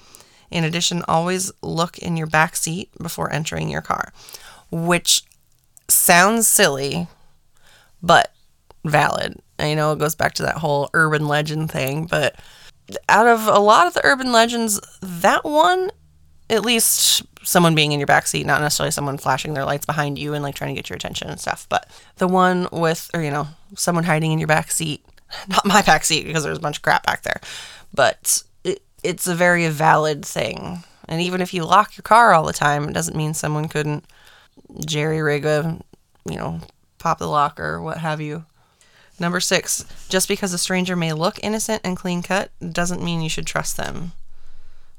In 0.50 0.64
addition, 0.64 1.04
always 1.06 1.52
look 1.62 1.96
in 1.98 2.16
your 2.16 2.26
back 2.26 2.56
seat 2.56 2.90
before 3.00 3.32
entering 3.32 3.68
your 3.68 3.82
car, 3.82 4.12
which 4.70 5.22
sounds 5.92 6.48
silly, 6.48 7.06
but 8.02 8.32
valid. 8.84 9.38
I 9.58 9.74
know 9.74 9.92
it 9.92 9.98
goes 9.98 10.14
back 10.14 10.34
to 10.34 10.42
that 10.44 10.56
whole 10.56 10.90
urban 10.94 11.28
legend 11.28 11.70
thing, 11.70 12.06
but 12.06 12.36
out 13.08 13.26
of 13.26 13.46
a 13.46 13.58
lot 13.58 13.86
of 13.86 13.94
the 13.94 14.04
urban 14.04 14.32
legends, 14.32 14.80
that 15.02 15.44
one, 15.44 15.90
at 16.48 16.64
least 16.64 17.22
someone 17.42 17.74
being 17.74 17.92
in 17.92 18.00
your 18.00 18.06
back 18.06 18.26
seat, 18.26 18.46
not 18.46 18.60
necessarily 18.60 18.90
someone 18.90 19.18
flashing 19.18 19.54
their 19.54 19.64
lights 19.64 19.86
behind 19.86 20.18
you 20.18 20.34
and 20.34 20.42
like 20.42 20.54
trying 20.54 20.74
to 20.74 20.78
get 20.78 20.88
your 20.88 20.96
attention 20.96 21.28
and 21.28 21.40
stuff, 21.40 21.66
but 21.68 21.88
the 22.16 22.28
one 22.28 22.68
with, 22.72 23.10
or 23.14 23.22
you 23.22 23.30
know, 23.30 23.48
someone 23.74 24.04
hiding 24.04 24.32
in 24.32 24.38
your 24.38 24.48
back 24.48 24.70
seat, 24.70 25.04
not 25.48 25.64
my 25.66 25.82
back 25.82 26.04
seat 26.04 26.26
because 26.26 26.42
there's 26.42 26.58
a 26.58 26.62
bunch 26.62 26.78
of 26.78 26.82
crap 26.82 27.04
back 27.06 27.22
there, 27.22 27.40
but 27.94 28.42
it's 29.02 29.26
a 29.26 29.34
very 29.34 29.68
valid 29.68 30.24
thing. 30.24 30.84
And 31.08 31.20
even 31.20 31.40
if 31.40 31.52
you 31.52 31.64
lock 31.64 31.96
your 31.96 32.02
car 32.02 32.32
all 32.32 32.44
the 32.44 32.52
time, 32.52 32.88
it 32.88 32.92
doesn't 32.92 33.16
mean 33.16 33.34
someone 33.34 33.68
couldn't 33.68 34.04
jerry 34.84 35.20
rig 35.20 35.44
a, 35.44 35.78
you 36.28 36.36
know, 36.36 36.60
pop 36.98 37.18
the 37.18 37.26
lock 37.26 37.58
or 37.58 37.80
what 37.80 37.98
have 37.98 38.20
you. 38.20 38.44
Number 39.18 39.40
six, 39.40 39.84
just 40.08 40.28
because 40.28 40.52
a 40.54 40.58
stranger 40.58 40.96
may 40.96 41.12
look 41.12 41.38
innocent 41.42 41.82
and 41.84 41.96
clean 41.96 42.22
cut 42.22 42.50
doesn't 42.60 43.02
mean 43.02 43.20
you 43.20 43.28
should 43.28 43.46
trust 43.46 43.76
them. 43.76 44.12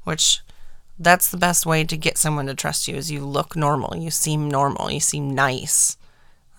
Which, 0.04 0.40
that's 0.98 1.30
the 1.30 1.36
best 1.36 1.66
way 1.66 1.84
to 1.84 1.96
get 1.96 2.18
someone 2.18 2.46
to 2.46 2.54
trust 2.54 2.86
you 2.86 2.94
is 2.96 3.10
you 3.10 3.24
look 3.24 3.56
normal, 3.56 3.96
you 3.96 4.10
seem 4.10 4.48
normal, 4.48 4.90
you 4.90 5.00
seem 5.00 5.34
nice. 5.34 5.96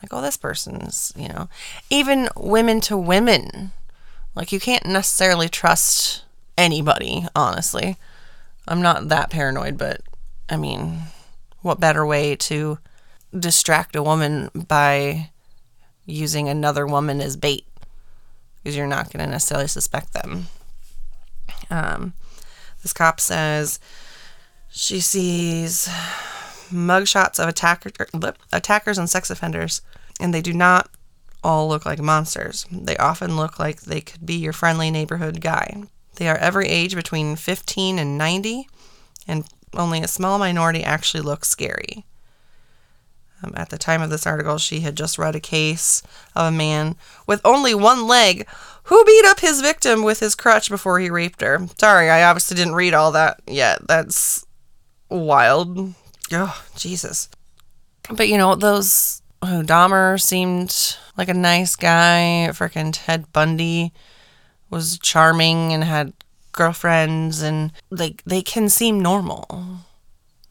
Like, 0.02 0.14
oh, 0.14 0.22
this 0.22 0.36
person's, 0.36 1.14
you 1.16 1.30
know, 1.30 1.48
even 1.90 2.28
women 2.36 2.82
to 2.82 2.98
women. 2.98 3.72
Like, 4.36 4.52
you 4.52 4.60
can't 4.60 4.86
necessarily 4.86 5.48
trust 5.48 6.26
anybody, 6.58 7.26
honestly. 7.34 7.96
I'm 8.68 8.82
not 8.82 9.08
that 9.08 9.30
paranoid, 9.30 9.78
but 9.78 10.02
I 10.50 10.58
mean, 10.58 11.04
what 11.62 11.80
better 11.80 12.06
way 12.06 12.36
to 12.36 12.80
distract 13.38 13.96
a 13.96 14.04
woman 14.04 14.50
by 14.54 15.30
using 16.06 16.50
another 16.50 16.86
woman 16.86 17.22
as 17.22 17.38
bait? 17.38 17.66
Because 18.58 18.78
you're 18.78 18.88
not 18.88 19.12
going 19.12 19.26
to 19.26 19.32
necessarily 19.32 19.68
suspect 19.68 20.14
them. 20.14 20.48
Um, 21.70 22.14
this 22.82 22.94
cop 22.94 23.20
says 23.20 23.80
she 24.70 25.00
sees 25.00 25.88
mugshots 26.72 27.40
of 27.40 27.48
attacker, 27.48 27.92
attackers 28.52 28.98
and 28.98 29.10
sex 29.10 29.30
offenders, 29.30 29.82
and 30.20 30.34
they 30.34 30.42
do 30.42 30.54
not 30.54 30.90
all 31.44 31.68
look 31.68 31.86
like 31.86 32.00
monsters. 32.00 32.66
They 32.72 32.98
often 32.98 33.36
look 33.36 33.60
like 33.60 33.82
they 33.82 34.02
could 34.02 34.26
be 34.26 34.36
your 34.36 34.54
friendly 34.54 34.90
neighborhood 34.90 35.42
guy. 35.42 35.84
They 36.16 36.28
are 36.28 36.38
every 36.38 36.68
age 36.68 36.96
between 36.96 37.36
15 37.36 38.00
and 38.00 38.18
90, 38.18 38.68
and 39.28 39.46
only 39.74 40.02
a 40.02 40.08
small 40.08 40.38
minority 40.38 40.84
actually 40.84 41.22
look 41.22 41.44
scary. 41.44 42.06
Um, 43.44 43.54
at 43.56 43.70
the 43.70 43.78
time 43.78 44.02
of 44.02 44.10
this 44.10 44.26
article, 44.26 44.58
she 44.58 44.80
had 44.82 44.96
just 44.96 45.18
read 45.18 45.36
a 45.36 45.40
case 45.40 46.02
of 46.36 46.48
a 46.48 46.56
man 46.56 46.96
with 47.28 47.42
only 47.44 47.76
one 47.76 48.08
leg 48.08 48.48
who 48.84 49.04
beat 49.06 49.26
up 49.26 49.40
his 49.40 49.62
victim 49.62 50.04
with 50.04 50.20
his 50.20 50.36
crutch 50.36 50.70
before 50.70 51.00
he 51.00 51.10
raped 51.10 51.42
her. 51.42 51.68
Sorry, 51.78 52.10
I 52.10 52.24
obviously 52.24 52.56
didn't 52.56 52.76
read 52.76 52.94
all 52.94 53.12
that 53.12 53.42
yet. 53.48 53.88
That's 53.88 54.46
wild. 55.10 55.94
Oh, 56.32 56.64
Jesus. 56.76 57.30
But 58.10 58.28
you 58.28 58.38
know, 58.38 58.56
those 58.56 59.22
who 59.42 59.64
Dahmer 59.64 60.22
seemed 60.22 60.98
like 61.18 61.30
a 61.30 61.34
nice 61.34 61.76
guy, 61.76 62.50
freaking 62.52 62.92
Ted 62.94 63.32
Bundy 63.34 63.94
was 64.70 64.98
charming 65.00 65.72
and 65.72 65.84
had 65.84 66.14
girlfriends 66.52 67.42
and 67.42 67.72
like 67.90 68.24
they 68.26 68.42
can 68.42 68.70
seem 68.70 69.00
normal. 69.00 69.80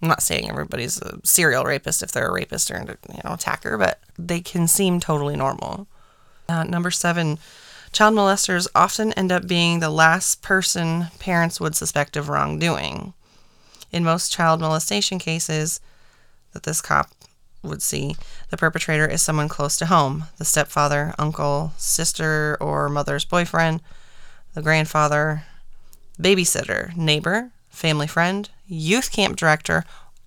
I'm 0.03 0.09
not 0.09 0.23
saying 0.23 0.51
everybody's 0.51 1.01
a 1.01 1.21
serial 1.23 1.65
rapist 1.65 2.03
if 2.03 2.11
they're 2.11 2.29
a 2.29 2.33
rapist 2.33 2.71
or 2.71 2.99
you 3.09 3.21
know 3.25 3.35
attacker, 3.35 3.79
but 3.79 4.01
they 4.19 4.41
can 4.41 4.67
seem 4.67 4.99
totally 4.99 5.37
normal. 5.37 5.87
Uh, 6.49 6.65
number 6.65 6.91
seven, 6.91 7.39
child 7.93 8.15
molesters 8.15 8.67
often 8.75 9.13
end 9.13 9.31
up 9.31 9.47
being 9.47 9.79
the 9.79 9.91
last 9.91 10.43
person 10.43 11.07
parents 11.21 11.61
would 11.61 11.77
suspect 11.77 12.17
of 12.17 12.29
wrongdoing. 12.29 13.15
In 13.93 14.03
most 14.03 14.33
child 14.33 14.61
molestation 14.61 15.19
cases 15.19 15.81
that 16.53 16.65
this 16.65 16.81
cop 16.81 17.11
would 17.63 17.81
see, 17.83 18.17
the 18.51 18.57
perpetrator 18.57 19.07
is 19.07 19.23
someone 19.23 19.49
close 19.49 19.77
to 19.77 19.87
home 19.87 20.25
the 20.39 20.45
stepfather, 20.45 21.15
uncle, 21.17 21.73
sister, 21.77 22.57
or 22.61 22.89
mother's 22.89 23.25
boyfriend 23.25 23.81
the 24.55 24.63
grandfather, 24.63 25.45
babysitter, 26.21 26.95
neighbor, 26.95 27.51
family 27.71 28.07
friend, 28.07 28.51
youth 28.73 29.13
camp 29.13 29.37
director, 29.37 29.85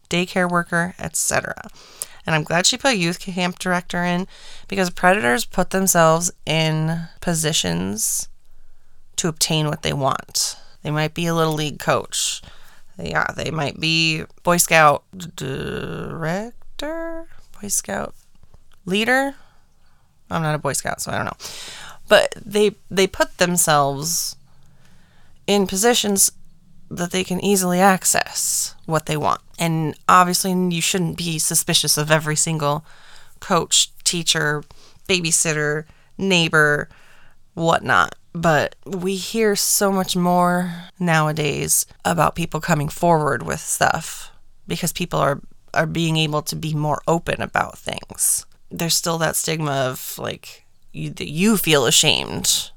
daycare 0.10 0.50
worker, 0.50 0.96
etc. 1.00 1.56
And 2.26 2.36
I'm 2.36 2.44
glad 2.44 2.66
she 2.66 2.78
put 2.78 2.98
youth 2.98 3.20
camp 3.20 3.60
director 3.60 4.04
in 4.04 4.28
because 4.68 4.90
predators 4.90 5.46
put 5.46 5.70
themselves 5.70 6.32
in 6.46 7.08
positions 7.22 8.30
to 9.18 9.28
obtain 9.28 9.68
what 9.68 9.84
they 9.84 9.94
want. 9.94 10.58
They 10.82 10.92
might 10.92 11.14
be 11.14 11.26
a 11.26 11.36
little 11.36 11.54
league 11.54 11.80
coach. 11.80 12.42
Yeah, 12.98 13.28
they 13.36 13.52
might 13.52 13.80
be 13.80 14.24
Boy 14.44 14.58
Scout 14.58 15.04
director, 15.36 17.28
Boy 17.62 17.68
Scout 17.68 18.16
leader. 18.86 19.36
I'm 20.30 20.42
not 20.42 20.56
a 20.56 20.60
Boy 20.60 20.74
Scout, 20.74 21.02
so 21.02 21.12
I 21.12 21.18
don't 21.18 21.26
know 21.26 21.38
but 22.08 22.34
they 22.44 22.76
they 22.90 23.08
put 23.08 23.38
themselves 23.38 24.36
in 25.48 25.68
positions 25.68 26.32
that 26.90 27.12
they 27.12 27.24
can 27.24 27.44
easily 27.44 27.80
access 27.80 28.76
what 28.86 29.06
they 29.06 29.18
want. 29.18 29.42
And 29.58 29.98
obviously, 30.08 30.52
you 30.52 30.82
shouldn't 30.82 31.18
be 31.18 31.40
suspicious 31.40 31.98
of 31.98 32.12
every 32.12 32.36
single 32.36 32.86
coach, 33.40 33.92
teacher, 34.04 34.64
babysitter, 35.08 35.86
neighbor, 36.18 36.90
whatnot. 37.54 38.16
But 38.34 38.76
we 38.86 39.16
hear 39.16 39.56
so 39.56 39.92
much 39.92 40.16
more 40.16 40.74
nowadays 41.00 41.86
about 42.04 42.36
people 42.36 42.60
coming 42.60 42.90
forward 42.90 43.44
with 43.44 43.62
stuff 43.62 44.32
because 44.68 44.92
people 44.92 45.20
are, 45.20 45.42
are 45.74 45.86
being 45.86 46.18
able 46.18 46.42
to 46.44 46.56
be 46.56 46.74
more 46.74 47.02
open 47.08 47.42
about 47.42 47.78
things. 47.78 48.46
There's 48.70 48.96
still 48.96 49.18
that 49.20 49.38
stigma 49.38 49.72
of 49.72 50.18
like, 50.18 50.66
you, 50.92 51.12
that 51.12 51.30
you 51.30 51.56
feel 51.56 51.86
ashamed. 51.86 52.72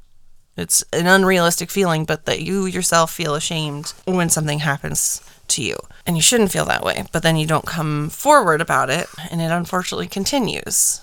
It's 0.59 0.83
an 0.93 1.07
unrealistic 1.07 1.71
feeling, 1.71 2.05
but 2.05 2.25
that 2.25 2.43
you 2.43 2.67
yourself 2.67 3.13
feel 3.13 3.37
ashamed 3.37 3.95
when 4.07 4.29
something 4.29 4.59
happens 4.59 5.23
to 5.47 5.63
you. 5.63 5.79
And 6.05 6.17
you 6.17 6.23
shouldn't 6.23 6.51
feel 6.51 6.65
that 6.65 6.83
way, 6.83 7.05
but 7.13 7.23
then 7.23 7.37
you 7.37 7.47
don't 7.47 7.65
come 7.65 8.11
forward 8.11 8.61
about 8.61 8.91
it, 8.91 9.07
and 9.31 9.41
it 9.41 9.53
unfortunately 9.53 10.09
continues. 10.09 11.01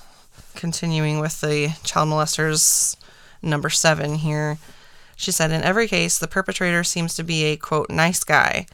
Continuing 0.56 1.22
with 1.22 1.40
the 1.40 1.74
child 1.86 2.10
molesters 2.10 2.98
number 3.42 3.70
seven 3.70 4.16
here, 4.16 4.58
she 5.16 5.32
said, 5.32 5.52
In 5.52 5.64
every 5.64 5.88
case, 5.88 6.20
the 6.20 6.28
perpetrator 6.28 6.84
seems 6.84 7.16
to 7.16 7.24
be 7.24 7.46
a 7.46 7.56
quote, 7.56 7.90
nice 7.90 8.26
guy. 8.26 8.68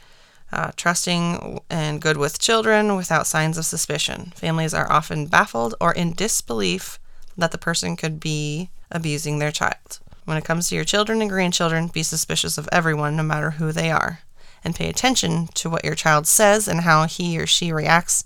Uh, 0.51 0.71
trusting 0.75 1.61
and 1.69 2.01
good 2.01 2.17
with 2.17 2.39
children 2.39 2.95
without 2.97 3.27
signs 3.27 3.57
of 3.57 3.65
suspicion. 3.65 4.33
Families 4.35 4.73
are 4.73 4.91
often 4.91 5.27
baffled 5.27 5.75
or 5.79 5.93
in 5.93 6.11
disbelief 6.11 6.99
that 7.37 7.51
the 7.51 7.57
person 7.57 7.95
could 7.95 8.19
be 8.19 8.69
abusing 8.91 9.39
their 9.39 9.51
child. 9.51 10.00
When 10.25 10.37
it 10.37 10.45
comes 10.45 10.69
to 10.69 10.75
your 10.75 10.83
children 10.83 11.21
and 11.21 11.29
grandchildren, 11.29 11.87
be 11.87 12.03
suspicious 12.03 12.57
of 12.57 12.69
everyone, 12.71 13.15
no 13.15 13.23
matter 13.23 13.51
who 13.51 13.71
they 13.71 13.91
are, 13.91 14.21
and 14.63 14.75
pay 14.75 14.89
attention 14.89 15.47
to 15.55 15.69
what 15.69 15.83
your 15.83 15.95
child 15.95 16.27
says 16.27 16.67
and 16.67 16.81
how 16.81 17.05
he 17.05 17.39
or 17.39 17.47
she 17.47 17.71
reacts 17.71 18.23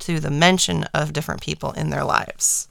to 0.00 0.20
the 0.20 0.30
mention 0.30 0.84
of 0.94 1.12
different 1.12 1.40
people 1.40 1.72
in 1.72 1.90
their 1.90 2.04
lives. 2.04 2.68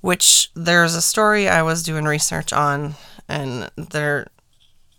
Which 0.00 0.50
there's 0.54 0.94
a 0.94 1.02
story 1.02 1.48
I 1.48 1.62
was 1.62 1.82
doing 1.82 2.04
research 2.04 2.52
on, 2.52 2.94
and 3.28 3.70
there 3.76 4.28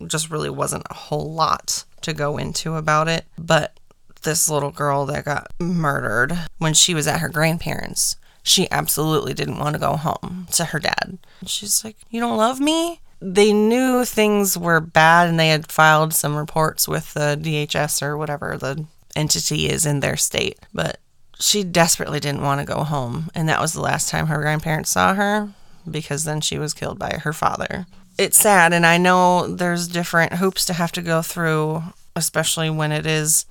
just 0.06 0.30
really 0.30 0.50
wasn't 0.50 0.86
a 0.90 0.94
whole 0.94 1.32
lot 1.32 1.84
to 2.02 2.12
go 2.12 2.36
into 2.36 2.74
about 2.74 3.08
it. 3.08 3.24
But 3.38 3.78
this 4.22 4.50
little 4.50 4.72
girl 4.72 5.06
that 5.06 5.24
got 5.24 5.52
murdered 5.60 6.36
when 6.58 6.74
she 6.74 6.94
was 6.94 7.06
at 7.06 7.20
her 7.20 7.28
grandparents. 7.28 8.16
She 8.42 8.70
absolutely 8.70 9.34
didn't 9.34 9.58
want 9.58 9.74
to 9.74 9.80
go 9.80 9.96
home 9.96 10.48
to 10.52 10.66
her 10.66 10.78
dad. 10.78 11.18
She's 11.46 11.84
like, 11.84 11.96
You 12.10 12.20
don't 12.20 12.36
love 12.36 12.60
me? 12.60 13.00
They 13.20 13.52
knew 13.52 14.04
things 14.04 14.58
were 14.58 14.80
bad 14.80 15.28
and 15.28 15.40
they 15.40 15.48
had 15.48 15.72
filed 15.72 16.12
some 16.12 16.36
reports 16.36 16.86
with 16.86 17.14
the 17.14 17.38
DHS 17.40 18.02
or 18.02 18.16
whatever 18.16 18.56
the 18.58 18.86
entity 19.14 19.68
is 19.68 19.86
in 19.86 20.00
their 20.00 20.16
state. 20.16 20.58
But 20.74 20.98
she 21.38 21.64
desperately 21.64 22.20
didn't 22.20 22.42
want 22.42 22.60
to 22.60 22.66
go 22.66 22.84
home. 22.84 23.30
And 23.34 23.48
that 23.48 23.60
was 23.60 23.72
the 23.72 23.80
last 23.80 24.08
time 24.08 24.26
her 24.26 24.40
grandparents 24.40 24.90
saw 24.90 25.14
her 25.14 25.50
because 25.90 26.24
then 26.24 26.40
she 26.40 26.58
was 26.58 26.74
killed 26.74 26.98
by 26.98 27.20
her 27.22 27.32
father. 27.32 27.86
It's 28.18 28.38
sad, 28.38 28.72
and 28.72 28.86
I 28.86 28.96
know 28.96 29.46
there's 29.46 29.88
different 29.88 30.34
hoops 30.34 30.64
to 30.66 30.72
have 30.72 30.90
to 30.92 31.02
go 31.02 31.20
through, 31.20 31.82
especially 32.14 32.70
when 32.70 32.90
it 32.90 33.04
is 33.04 33.44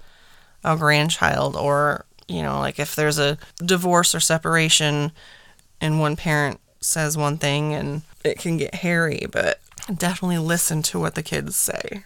a 0.64 0.76
grandchild 0.76 1.56
or, 1.56 2.06
you 2.28 2.42
know, 2.42 2.60
like 2.60 2.80
if 2.80 2.96
there's 2.96 3.20
a 3.20 3.38
divorce 3.64 4.16
or 4.16 4.20
separation 4.20 5.12
and 5.80 6.00
one 6.00 6.16
parent 6.16 6.60
says 6.86 7.18
one 7.18 7.38
thing 7.38 7.74
and 7.74 8.04
it 8.24 8.40
can 8.40 8.58
get 8.58 8.76
hairy, 8.76 9.28
but 9.32 9.60
definitely 9.94 10.38
listen 10.38 10.82
to 10.84 11.00
what 11.00 11.16
the 11.16 11.24
kids 11.24 11.56
say. 11.56 12.04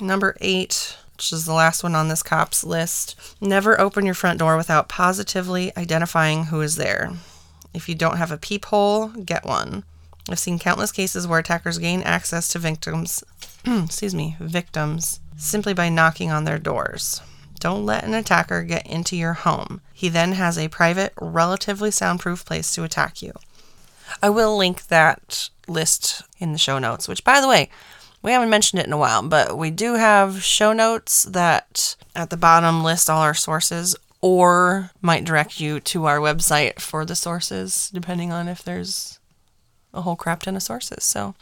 Number 0.00 0.36
eight, 0.40 0.96
which 1.16 1.32
is 1.32 1.44
the 1.44 1.52
last 1.52 1.82
one 1.82 1.94
on 1.94 2.08
this 2.08 2.22
cop's 2.22 2.64
list 2.64 3.14
never 3.40 3.78
open 3.80 4.06
your 4.06 4.14
front 4.14 4.38
door 4.38 4.56
without 4.56 4.88
positively 4.88 5.70
identifying 5.76 6.44
who 6.44 6.60
is 6.60 6.76
there. 6.76 7.12
If 7.74 7.88
you 7.88 7.94
don't 7.94 8.16
have 8.16 8.32
a 8.32 8.38
peephole, 8.38 9.08
get 9.08 9.44
one. 9.44 9.84
I've 10.28 10.38
seen 10.38 10.58
countless 10.58 10.92
cases 10.92 11.26
where 11.26 11.38
attackers 11.38 11.78
gain 11.78 12.02
access 12.02 12.48
to 12.48 12.58
victims, 12.58 13.22
excuse 13.66 14.14
me, 14.14 14.36
victims 14.40 15.20
simply 15.36 15.74
by 15.74 15.88
knocking 15.88 16.30
on 16.30 16.44
their 16.44 16.58
doors. 16.58 17.20
Don't 17.58 17.84
let 17.84 18.04
an 18.04 18.14
attacker 18.14 18.62
get 18.62 18.86
into 18.86 19.16
your 19.16 19.34
home. 19.34 19.82
He 19.92 20.08
then 20.08 20.32
has 20.32 20.56
a 20.56 20.68
private, 20.68 21.12
relatively 21.20 21.90
soundproof 21.90 22.44
place 22.46 22.74
to 22.74 22.84
attack 22.84 23.20
you. 23.20 23.32
I 24.22 24.30
will 24.30 24.56
link 24.56 24.88
that 24.88 25.50
list 25.68 26.22
in 26.38 26.52
the 26.52 26.58
show 26.58 26.78
notes, 26.78 27.08
which, 27.08 27.24
by 27.24 27.40
the 27.40 27.48
way, 27.48 27.70
we 28.22 28.32
haven't 28.32 28.50
mentioned 28.50 28.80
it 28.80 28.86
in 28.86 28.92
a 28.92 28.98
while, 28.98 29.22
but 29.22 29.56
we 29.56 29.70
do 29.70 29.94
have 29.94 30.42
show 30.42 30.72
notes 30.72 31.22
that 31.24 31.96
at 32.14 32.30
the 32.30 32.36
bottom 32.36 32.84
list 32.84 33.08
all 33.08 33.22
our 33.22 33.34
sources 33.34 33.96
or 34.20 34.90
might 35.00 35.24
direct 35.24 35.60
you 35.60 35.80
to 35.80 36.04
our 36.04 36.18
website 36.18 36.80
for 36.80 37.06
the 37.06 37.14
sources, 37.14 37.90
depending 37.94 38.30
on 38.32 38.48
if 38.48 38.62
there's 38.62 39.18
a 39.94 40.02
whole 40.02 40.16
crap 40.16 40.42
ton 40.42 40.56
of 40.56 40.62
sources. 40.62 41.04
So, 41.04 41.34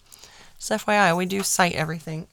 just 0.59 0.71
FYI, 0.71 1.17
we 1.17 1.27
do 1.27 1.43
cite 1.43 1.75
everything. 1.75 2.29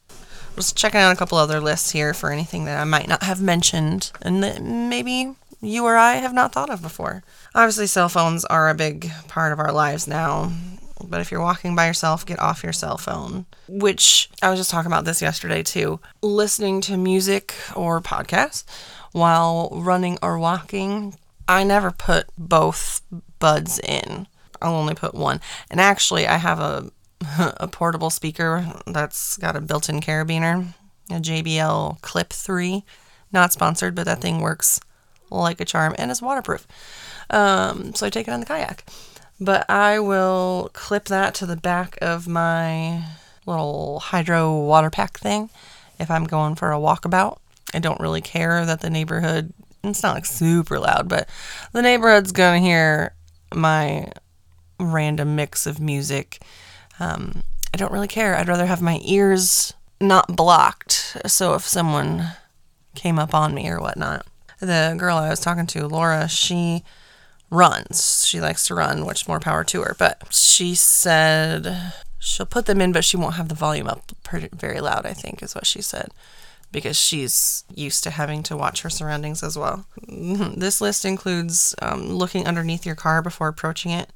Just 0.56 0.78
checking 0.78 1.00
out 1.00 1.12
a 1.12 1.18
couple 1.18 1.38
other 1.38 1.60
lists 1.60 1.92
here 1.92 2.14
for 2.14 2.32
anything 2.32 2.66
that 2.66 2.80
I 2.80 2.84
might 2.86 3.08
not 3.08 3.24
have 3.24 3.42
mentioned 3.42 4.12
and 4.22 4.44
that 4.44 4.62
maybe 4.62 5.36
you 5.62 5.86
or 5.86 5.98
I 5.98 6.16
have 6.16 6.34
not 6.34 6.54
thought 6.54 6.70
of 6.70 6.82
before. 6.82 7.24
Obviously, 7.56 7.88
cell 7.88 8.10
phones 8.10 8.44
are 8.46 8.70
a 8.70 8.76
big 8.76 9.10
part 9.30 9.54
of 9.54 9.60
our 9.60 9.72
lives 9.72 10.08
now. 10.08 10.52
But 11.02 11.22
if 11.22 11.32
you're 11.32 11.42
walking 11.42 11.74
by 11.74 11.88
yourself, 11.88 12.26
get 12.26 12.40
off 12.40 12.64
your 12.64 12.74
cell 12.74 12.98
phone. 12.98 13.46
Which 13.70 14.30
I 14.42 14.50
was 14.50 14.60
just 14.60 14.70
talking 14.70 14.92
about 14.92 15.06
this 15.06 15.22
yesterday 15.22 15.64
too. 15.64 16.02
Listening 16.22 16.82
to 16.82 16.98
music 16.98 17.56
or 17.74 18.02
podcasts 18.02 18.66
while 19.14 19.70
running 19.72 20.18
or 20.22 20.38
walking. 20.38 21.16
I 21.48 21.64
never 21.64 21.92
put 21.92 22.26
both 22.38 23.02
buds 23.40 23.80
in. 23.80 24.28
I'll 24.62 24.76
only 24.76 24.96
put 24.96 25.14
one. 25.14 25.40
And 25.72 25.80
actually, 25.80 26.28
I 26.28 26.38
have 26.38 26.60
a 26.60 26.92
a 27.58 27.68
portable 27.68 28.10
speaker 28.10 28.66
that's 28.86 29.38
got 29.38 29.56
a 29.56 29.62
built-in 29.62 30.02
carabiner, 30.02 30.74
a 31.10 31.16
JBL 31.16 32.02
Clip 32.02 32.30
3. 32.32 32.84
Not 33.32 33.54
sponsored, 33.54 33.96
but 33.96 34.06
that 34.06 34.22
thing 34.22 34.42
works 34.42 34.80
like 35.30 35.60
a 35.60 35.66
charm 35.66 35.96
and 35.98 36.12
is 36.12 36.22
waterproof. 36.22 36.68
Um, 37.30 37.94
so 37.94 38.06
I 38.06 38.10
take 38.10 38.28
it 38.28 38.32
on 38.32 38.40
the 38.40 38.46
kayak. 38.46 38.84
But 39.40 39.70
I 39.70 40.00
will 40.00 40.70
clip 40.74 41.06
that 41.06 41.36
to 41.36 41.46
the 41.46 41.58
back 41.58 41.98
of 42.02 42.28
my 42.28 43.04
little 43.46 44.00
hydro 44.00 44.58
water 44.62 44.90
pack 44.90 45.18
thing 45.20 45.50
if 46.00 46.10
I'm 46.10 46.24
going 46.24 46.56
for 46.56 46.72
a 46.72 46.78
walkabout. 46.80 47.40
I 47.74 47.80
don't 47.80 48.00
really 48.00 48.22
care 48.22 48.66
that 48.66 48.82
the 48.82 48.90
neighborhood, 48.90 49.54
it's 49.84 50.04
not 50.04 50.16
like 50.16 50.26
super 50.26 50.80
loud, 50.80 51.10
but 51.10 51.28
the 51.74 51.82
neighborhood's 51.82 52.32
gonna 52.32 52.60
hear 52.60 53.14
my 53.54 54.12
random 54.80 55.36
mix 55.36 55.66
of 55.66 55.80
music. 55.80 56.42
Um, 57.00 57.44
I 57.74 57.78
don't 57.78 57.92
really 57.92 58.08
care. 58.08 58.36
I'd 58.36 58.48
rather 58.48 58.66
have 58.66 58.82
my 58.82 59.02
ears 59.04 59.74
not 60.00 60.36
blocked. 60.36 61.18
So 61.26 61.56
if 61.56 61.64
someone 61.64 62.28
came 62.96 63.20
up 63.20 63.34
on 63.34 63.54
me 63.54 63.70
or 63.70 63.82
whatnot, 63.82 64.26
the 64.60 64.96
girl 64.98 65.18
I 65.18 65.30
was 65.30 65.42
talking 65.42 65.68
to, 65.68 65.88
Laura, 65.88 66.30
she 66.30 66.84
runs. 67.56 68.26
She 68.26 68.42
likes 68.42 68.68
to 68.68 68.76
run, 68.76 69.06
which 69.06 69.28
more 69.28 69.40
power 69.40 69.64
to 69.66 69.82
her. 69.82 69.96
But 69.98 70.34
she 70.34 70.76
said 70.76 71.94
she'll 72.20 72.46
put 72.46 72.66
them 72.66 72.82
in, 72.82 72.92
but 72.92 73.06
she 73.06 73.18
won't 73.18 73.36
have 73.36 73.50
the 73.50 73.56
volume 73.56 73.88
up 73.88 74.12
very 74.54 74.82
loud, 74.82 75.06
I 75.06 75.14
think, 75.14 75.42
is 75.42 75.56
what 75.56 75.66
she 75.66 75.82
said. 75.82 76.10
Because 76.72 76.98
she's 76.98 77.64
used 77.74 78.04
to 78.04 78.10
having 78.10 78.44
to 78.44 78.58
watch 78.58 78.82
her 78.82 78.90
surroundings 78.90 79.42
as 79.44 79.58
well. 79.58 79.86
This 80.08 80.82
list 80.82 81.06
includes 81.06 81.74
um, 81.82 82.10
looking 82.10 82.46
underneath 82.46 82.86
your 82.86 82.96
car 82.96 83.22
before 83.22 83.48
approaching 83.48 83.92
it 83.92 84.10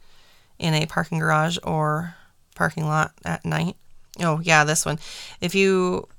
in 0.58 0.74
a 0.74 0.86
parking 0.86 1.20
garage 1.20 1.58
or 1.64 2.16
parking 2.56 2.86
lot 2.86 3.14
at 3.24 3.46
night. 3.46 3.76
Oh, 4.20 4.42
yeah, 4.44 4.66
this 4.66 4.86
one. 4.86 5.00
If 5.40 5.56
you 5.56 6.10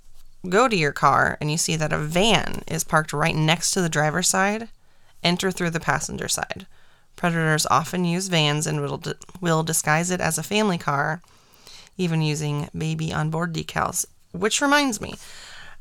go 0.48 0.68
to 0.68 0.76
your 0.76 0.92
car 0.92 1.37
and 1.40 1.50
you 1.50 1.59
see 1.59 1.76
that 1.76 1.92
a 1.92 1.98
van 1.98 2.62
is 2.66 2.85
parked 2.85 3.12
right 3.12 3.35
next 3.37 3.72
to 3.72 3.83
the 3.83 3.90
driver's 3.90 4.28
side, 4.28 4.68
enter 5.22 5.50
through 5.50 5.70
the 5.70 5.80
passenger 5.80 6.28
side. 6.28 6.66
Predators 7.20 7.66
often 7.66 8.06
use 8.06 8.28
vans 8.28 8.66
and 8.66 8.80
will, 8.80 9.02
will 9.42 9.62
disguise 9.62 10.11
it 10.11 10.22
as 10.22 10.38
a 10.38 10.42
family 10.42 10.78
car, 10.78 11.20
even 11.98 12.22
using 12.22 12.70
baby 12.74 13.12
on 13.12 13.28
board 13.28 13.52
decals. 13.52 14.06
Which 14.33 14.62
reminds 14.62 15.02
me, 15.02 15.16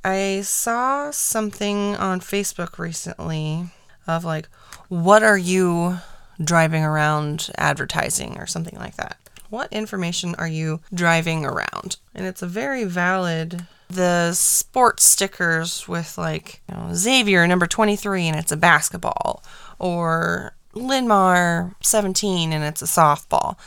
I 0.04 0.41
saw 0.43 1.12
something 1.12 1.95
on 1.95 2.19
Facebook 2.19 2.78
recently 2.78 3.69
of 4.06 4.25
like, 4.25 4.49
what 4.89 5.23
are 5.23 5.38
you 5.38 5.99
driving 6.43 6.84
around 6.84 7.52
advertising 7.58 8.38
or 8.38 8.45
something 8.45 8.78
like 8.78 8.97
that? 8.97 9.15
What 9.49 9.71
information 9.71 10.36
are 10.36 10.45
you 10.45 10.82
driving 10.93 11.45
around? 11.45 11.95
And 12.13 12.25
it's 12.25 12.41
a 12.41 12.47
very 12.47 12.84
valid 12.84 13.65
the 13.89 14.34
sports 14.34 15.04
stickers 15.04 15.88
with 15.88 16.17
like 16.17 16.62
you 16.67 16.75
know, 16.75 16.89
Xavier 16.93 17.47
number 17.47 17.65
23 17.65 18.28
and 18.28 18.38
it's 18.38 18.52
a 18.52 18.58
basketball 18.58 19.41
or 19.80 20.54
Linn-Mar 20.73 21.75
17 21.82 22.53
and 22.53 22.63
it's 22.63 22.82
a 22.82 22.86
softball. 22.86 23.58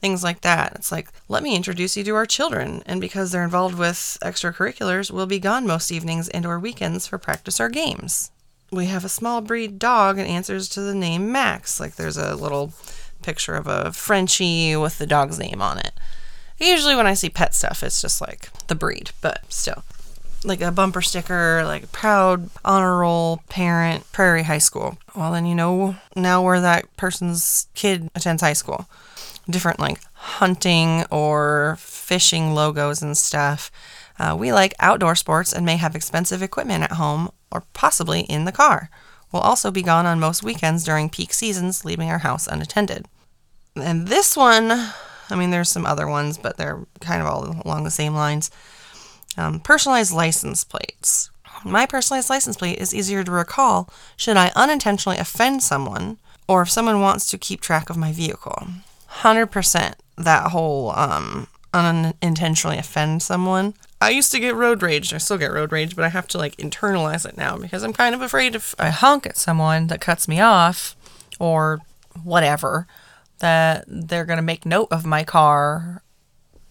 Things 0.00 0.24
like 0.24 0.40
that. 0.40 0.72
It's 0.74 0.90
like, 0.90 1.08
let 1.28 1.42
me 1.42 1.54
introduce 1.54 1.96
you 1.96 2.02
to 2.04 2.14
our 2.14 2.26
children. 2.26 2.82
And 2.86 3.00
because 3.00 3.30
they're 3.30 3.44
involved 3.44 3.76
with 3.76 4.18
extracurriculars, 4.22 5.10
we'll 5.10 5.26
be 5.26 5.38
gone 5.38 5.66
most 5.66 5.92
evenings 5.92 6.28
and 6.28 6.44
or 6.44 6.58
weekends 6.58 7.06
for 7.06 7.18
practice 7.18 7.60
or 7.60 7.68
games. 7.68 8.30
We 8.72 8.86
have 8.86 9.04
a 9.04 9.08
small 9.08 9.40
breed 9.40 9.78
dog 9.78 10.18
and 10.18 10.26
answers 10.26 10.68
to 10.70 10.80
the 10.80 10.94
name 10.94 11.30
Max. 11.30 11.78
Like 11.78 11.94
there's 11.94 12.16
a 12.16 12.34
little 12.34 12.72
picture 13.22 13.54
of 13.54 13.68
a 13.68 13.92
Frenchie 13.92 14.74
with 14.74 14.98
the 14.98 15.06
dog's 15.06 15.38
name 15.38 15.62
on 15.62 15.78
it. 15.78 15.92
Usually 16.58 16.96
when 16.96 17.06
I 17.06 17.14
see 17.14 17.30
pet 17.30 17.54
stuff, 17.54 17.82
it's 17.82 18.00
just 18.00 18.20
like 18.20 18.50
the 18.66 18.74
breed, 18.74 19.10
but 19.20 19.40
still 19.48 19.84
like 20.44 20.60
a 20.60 20.72
bumper 20.72 21.02
sticker, 21.02 21.62
like 21.64 21.92
proud 21.92 22.50
honor 22.64 22.98
roll 22.98 23.42
parent, 23.48 24.10
Prairie 24.12 24.42
High 24.44 24.58
School. 24.58 24.98
Well, 25.14 25.32
then 25.32 25.46
you 25.46 25.54
know 25.54 25.96
now 26.16 26.42
where 26.42 26.60
that 26.60 26.94
person's 26.96 27.68
kid 27.74 28.10
attends 28.14 28.42
high 28.42 28.52
school. 28.52 28.86
Different 29.48 29.80
like 29.80 30.00
hunting 30.14 31.04
or 31.10 31.76
fishing 31.78 32.54
logos 32.54 33.02
and 33.02 33.16
stuff. 33.16 33.70
Uh, 34.18 34.36
we 34.38 34.52
like 34.52 34.74
outdoor 34.78 35.16
sports 35.16 35.52
and 35.52 35.66
may 35.66 35.76
have 35.76 35.96
expensive 35.96 36.42
equipment 36.42 36.84
at 36.84 36.92
home 36.92 37.30
or 37.50 37.64
possibly 37.72 38.20
in 38.22 38.44
the 38.44 38.52
car. 38.52 38.90
We'll 39.32 39.42
also 39.42 39.70
be 39.70 39.82
gone 39.82 40.06
on 40.06 40.20
most 40.20 40.42
weekends 40.42 40.84
during 40.84 41.08
peak 41.08 41.32
seasons, 41.32 41.84
leaving 41.84 42.10
our 42.10 42.18
house 42.18 42.46
unattended. 42.46 43.06
And 43.74 44.06
this 44.06 44.36
one, 44.36 44.70
I 44.70 45.34
mean, 45.34 45.50
there's 45.50 45.70
some 45.70 45.86
other 45.86 46.06
ones, 46.06 46.36
but 46.36 46.58
they're 46.58 46.84
kind 47.00 47.22
of 47.22 47.26
all 47.26 47.62
along 47.64 47.84
the 47.84 47.90
same 47.90 48.14
lines. 48.14 48.50
Um, 49.36 49.60
personalized 49.60 50.12
license 50.12 50.64
plates. 50.64 51.30
My 51.64 51.86
personalized 51.86 52.28
license 52.28 52.56
plate 52.56 52.78
is 52.78 52.94
easier 52.94 53.22
to 53.24 53.30
recall 53.30 53.88
should 54.16 54.36
I 54.36 54.52
unintentionally 54.54 55.18
offend 55.18 55.62
someone 55.62 56.18
or 56.48 56.62
if 56.62 56.70
someone 56.70 57.00
wants 57.00 57.26
to 57.30 57.38
keep 57.38 57.60
track 57.60 57.88
of 57.88 57.96
my 57.96 58.12
vehicle. 58.12 58.66
100% 59.20 59.94
that 60.18 60.50
whole 60.50 60.90
um, 60.90 61.46
unintentionally 61.72 62.78
offend 62.78 63.22
someone. 63.22 63.74
I 64.00 64.10
used 64.10 64.32
to 64.32 64.40
get 64.40 64.54
road 64.54 64.82
rage. 64.82 65.14
I 65.14 65.18
still 65.18 65.38
get 65.38 65.52
road 65.52 65.72
rage, 65.72 65.94
but 65.94 66.04
I 66.04 66.08
have 66.08 66.26
to 66.28 66.38
like 66.38 66.56
internalize 66.56 67.26
it 67.26 67.36
now 67.36 67.56
because 67.56 67.82
I'm 67.82 67.92
kind 67.92 68.14
of 68.14 68.20
afraid 68.20 68.54
if 68.54 68.74
I 68.78 68.90
honk 68.90 69.26
at 69.26 69.36
someone 69.36 69.86
that 69.86 70.00
cuts 70.00 70.26
me 70.26 70.40
off 70.40 70.96
or 71.38 71.80
whatever, 72.22 72.86
that 73.38 73.84
they're 73.86 74.24
going 74.24 74.38
to 74.38 74.42
make 74.42 74.66
note 74.66 74.88
of 74.90 75.06
my 75.06 75.24
car 75.24 76.02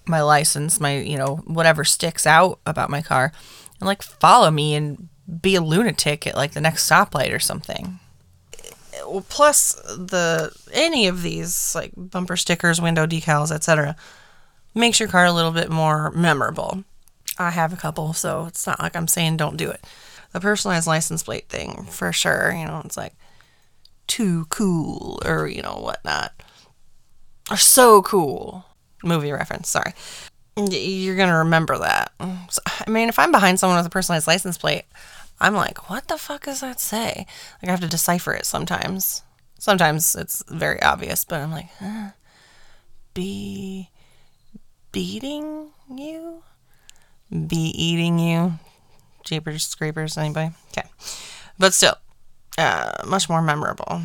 my 0.08 0.22
license, 0.22 0.80
my, 0.80 0.98
you 0.98 1.18
know, 1.18 1.38
whatever 1.46 1.84
sticks 1.84 2.26
out 2.26 2.60
about 2.66 2.90
my 2.90 3.02
car 3.02 3.32
and 3.80 3.88
like 3.88 4.02
follow 4.02 4.52
me 4.52 4.76
and 4.76 5.10
be 5.42 5.56
a 5.56 5.62
lunatic 5.62 6.28
at 6.28 6.36
like 6.36 6.52
the 6.52 6.62
next 6.62 6.90
stoplight 6.90 7.34
or 7.34 7.40
something. 7.40 8.00
Well, 9.06 9.26
plus 9.28 9.74
the 9.74 10.54
any 10.72 11.08
of 11.08 11.22
these 11.22 11.74
like 11.76 11.92
bumper 11.96 12.38
stickers, 12.38 12.82
window 12.82 13.06
decals, 13.06 13.52
etc. 13.52 13.96
makes 14.74 15.00
your 15.00 15.10
car 15.10 15.26
a 15.26 15.34
little 15.34 15.52
bit 15.52 15.70
more 15.70 16.12
memorable. 16.12 16.84
I 17.38 17.50
have 17.52 17.74
a 17.74 17.78
couple, 17.78 18.14
so 18.14 18.46
it's 18.46 18.68
not 18.68 18.80
like 18.80 18.96
I'm 18.96 19.08
saying 19.08 19.38
don't 19.38 19.58
do 19.58 19.70
it. 19.70 19.84
The 20.32 20.40
personalized 20.40 20.88
license 20.88 21.24
plate 21.24 21.50
thing, 21.50 21.86
for 21.90 22.14
sure. 22.14 22.54
You 22.54 22.66
know, 22.66 22.82
it's 22.86 22.98
like 22.98 23.14
too 24.08 24.46
cool 24.50 25.22
or 25.26 25.48
you 25.48 25.62
know 25.62 25.78
whatnot. 25.78 26.34
Or 27.50 27.58
so 27.58 28.02
cool. 28.02 28.66
Movie 29.04 29.32
reference. 29.32 29.70
Sorry. 29.70 29.94
You're 30.58 31.16
gonna 31.16 31.40
remember 31.40 31.78
that. 31.78 32.12
So, 32.50 32.62
I 32.66 32.90
mean, 32.90 33.10
if 33.10 33.18
I'm 33.18 33.32
behind 33.32 33.60
someone 33.60 33.78
with 33.78 33.86
a 33.86 33.90
personalized 33.90 34.28
license 34.28 34.58
plate, 34.58 34.84
I'm 35.40 35.56
like, 35.56 35.90
what 35.90 36.08
the 36.08 36.18
fuck 36.18 36.44
does 36.46 36.60
that 36.62 36.80
say? 36.80 37.26
Like, 37.62 37.70
I 37.70 37.72
have 37.72 37.80
to 37.80 37.88
decipher 37.88 38.34
it 38.34 38.46
sometimes. 38.46 39.24
Sometimes 39.60 40.16
it's 40.16 40.44
very 40.50 40.82
obvious, 40.82 41.24
but 41.24 41.40
I'm 41.40 41.52
like, 41.52 41.70
huh? 41.80 42.10
be 43.14 43.90
beating 44.92 45.70
you, 45.90 46.44
be 47.30 47.74
eating 47.76 48.20
you. 48.20 48.54
Jeepers, 49.24 49.74
creepers, 49.76 50.18
anybody? 50.18 50.52
Okay, 50.72 50.90
but 51.60 51.74
still, 51.74 51.96
uh, 52.58 52.92
much 53.06 53.30
more 53.30 53.42
memorable. 53.42 54.02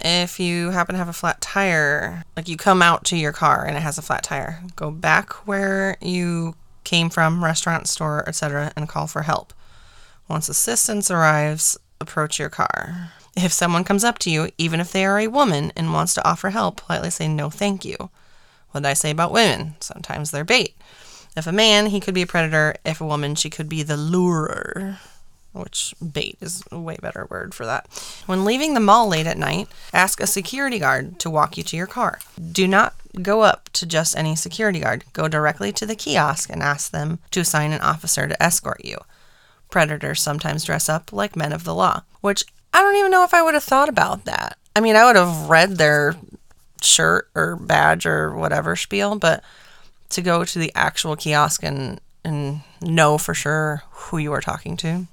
If 0.00 0.40
you 0.40 0.70
happen 0.70 0.94
to 0.94 0.98
have 0.98 1.08
a 1.08 1.12
flat 1.12 1.40
tire, 1.40 2.24
like 2.36 2.48
you 2.48 2.56
come 2.56 2.82
out 2.82 3.04
to 3.06 3.16
your 3.16 3.32
car 3.32 3.64
and 3.64 3.76
it 3.76 3.80
has 3.80 3.96
a 3.96 4.02
flat 4.02 4.24
tire, 4.24 4.62
go 4.76 4.90
back 4.90 5.32
where 5.46 5.96
you 6.00 6.56
came 6.82 7.10
from, 7.10 7.44
restaurant, 7.44 7.86
store, 7.86 8.28
etc., 8.28 8.72
and 8.76 8.88
call 8.88 9.06
for 9.06 9.22
help. 9.22 9.52
Once 10.28 10.48
assistance 10.48 11.10
arrives, 11.10 11.78
approach 12.00 12.38
your 12.38 12.50
car. 12.50 13.12
If 13.36 13.52
someone 13.52 13.84
comes 13.84 14.04
up 14.04 14.18
to 14.20 14.30
you, 14.30 14.50
even 14.58 14.80
if 14.80 14.92
they 14.92 15.04
are 15.04 15.18
a 15.18 15.28
woman, 15.28 15.72
and 15.76 15.92
wants 15.92 16.14
to 16.14 16.28
offer 16.28 16.50
help, 16.50 16.82
politely 16.82 17.10
say 17.10 17.28
no 17.28 17.50
thank 17.50 17.84
you. 17.84 17.96
What 18.70 18.82
did 18.82 18.88
I 18.88 18.94
say 18.94 19.10
about 19.10 19.32
women? 19.32 19.76
Sometimes 19.80 20.30
they're 20.30 20.44
bait. 20.44 20.76
If 21.36 21.46
a 21.46 21.52
man, 21.52 21.86
he 21.86 22.00
could 22.00 22.14
be 22.14 22.22
a 22.22 22.26
predator. 22.26 22.76
If 22.84 23.00
a 23.00 23.06
woman, 23.06 23.34
she 23.34 23.50
could 23.50 23.68
be 23.68 23.82
the 23.82 23.96
lurer 23.96 24.98
which 25.54 25.94
bait 26.12 26.36
is 26.40 26.62
a 26.70 26.78
way 26.78 26.96
better 27.00 27.26
word 27.30 27.54
for 27.54 27.64
that. 27.64 27.86
When 28.26 28.44
leaving 28.44 28.74
the 28.74 28.80
mall 28.80 29.08
late 29.08 29.26
at 29.26 29.36
night, 29.36 29.68
ask 29.92 30.20
a 30.20 30.26
security 30.26 30.78
guard 30.78 31.18
to 31.20 31.30
walk 31.30 31.56
you 31.56 31.62
to 31.64 31.76
your 31.76 31.86
car. 31.86 32.20
Do 32.52 32.66
not 32.66 32.94
go 33.20 33.42
up 33.42 33.68
to 33.74 33.86
just 33.86 34.16
any 34.16 34.34
security 34.34 34.80
guard. 34.80 35.04
Go 35.12 35.28
directly 35.28 35.72
to 35.72 35.86
the 35.86 35.94
kiosk 35.94 36.50
and 36.50 36.62
ask 36.62 36.90
them 36.90 37.18
to 37.32 37.40
assign 37.40 37.72
an 37.72 37.80
officer 37.80 38.26
to 38.26 38.42
escort 38.42 38.84
you. 38.84 38.98
Predators 39.70 40.22
sometimes 40.22 40.64
dress 40.64 40.88
up 40.88 41.12
like 41.12 41.36
men 41.36 41.52
of 41.52 41.64
the 41.64 41.74
law, 41.74 42.02
which 42.20 42.44
I 42.72 42.80
don't 42.80 42.96
even 42.96 43.10
know 43.10 43.24
if 43.24 43.34
I 43.34 43.42
would 43.42 43.54
have 43.54 43.64
thought 43.64 43.88
about 43.88 44.24
that. 44.24 44.56
I 44.74 44.80
mean, 44.80 44.96
I 44.96 45.04
would 45.04 45.16
have 45.16 45.50
read 45.50 45.76
their 45.76 46.16
shirt 46.80 47.28
or 47.34 47.56
badge 47.56 48.06
or 48.06 48.34
whatever 48.34 48.74
spiel, 48.74 49.16
but 49.16 49.44
to 50.10 50.22
go 50.22 50.44
to 50.44 50.58
the 50.58 50.72
actual 50.74 51.16
kiosk 51.16 51.62
and 51.62 52.00
and 52.24 52.62
know 52.80 53.18
for 53.18 53.34
sure 53.34 53.82
who 53.90 54.16
you 54.16 54.32
are 54.32 54.40
talking 54.40 54.78
to 54.78 55.06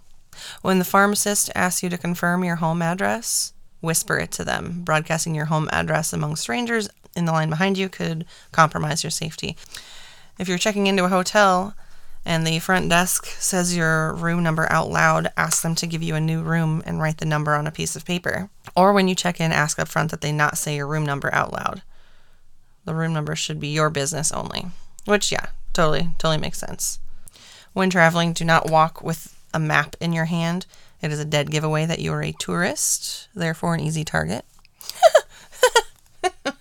when 0.62 0.80
the 0.80 0.86
pharmacist 0.86 1.52
asks 1.56 1.84
you 1.84 1.90
to 1.90 1.98
confirm 1.98 2.44
your 2.44 2.58
home 2.58 2.82
address, 2.82 3.54
whisper 3.82 4.18
it 4.18 4.32
to 4.32 4.44
them. 4.44 4.82
Broadcasting 4.84 5.36
your 5.36 5.46
home 5.46 5.70
address 5.72 6.14
among 6.14 6.36
strangers 6.36 6.90
in 7.16 7.26
the 7.26 7.32
line 7.32 7.50
behind 7.50 7.78
you 7.78 7.90
could 7.90 8.26
compromise 8.52 9.04
your 9.04 9.12
safety. 9.12 9.58
If 10.40 10.48
you're 10.48 10.58
checking 10.58 10.88
into 10.88 11.06
a 11.06 11.10
hotel 11.10 11.76
and 12.26 12.46
the 12.46 12.60
front 12.60 12.90
desk 12.90 13.26
says 13.26 13.76
your 13.76 14.14
room 14.14 14.44
number 14.44 14.72
out 14.72 14.90
loud, 14.90 15.32
ask 15.36 15.62
them 15.62 15.76
to 15.76 15.88
give 15.88 16.04
you 16.04 16.16
a 16.16 16.22
new 16.22 16.42
room 16.42 16.82
and 16.86 17.02
write 17.02 17.18
the 17.18 17.26
number 17.26 17.54
on 17.56 17.68
a 17.68 17.72
piece 17.72 17.96
of 17.96 18.06
paper. 18.06 18.50
Or 18.76 18.94
when 18.94 19.08
you 19.08 19.16
check 19.16 19.40
in, 19.40 19.52
ask 19.52 19.80
up 19.80 19.88
front 19.88 20.12
that 20.12 20.22
they 20.22 20.32
not 20.32 20.58
say 20.58 20.76
your 20.76 20.88
room 20.88 21.06
number 21.06 21.34
out 21.34 21.52
loud. 21.52 21.82
The 22.86 22.96
room 22.96 23.14
number 23.14 23.36
should 23.36 23.60
be 23.60 23.68
your 23.68 23.90
business 23.90 24.32
only. 24.32 24.68
Which, 25.06 25.32
yeah, 25.32 25.48
totally, 25.74 26.10
totally 26.18 26.38
makes 26.38 26.60
sense. 26.60 27.00
When 27.74 27.90
traveling, 27.90 28.34
do 28.34 28.46
not 28.46 28.70
walk 28.70 29.02
with 29.02 29.36
a 29.54 29.60
map 29.60 29.96
in 30.00 30.14
your 30.14 30.26
hand. 30.26 30.66
It 31.02 31.12
is 31.12 31.20
a 31.20 31.26
dead 31.26 31.52
giveaway 31.52 31.86
that 31.86 32.00
you 32.00 32.14
are 32.14 32.24
a 32.24 32.32
tourist, 32.34 33.28
therefore 33.34 33.74
an 33.74 33.80
easy 33.80 34.04
target. 34.04 34.46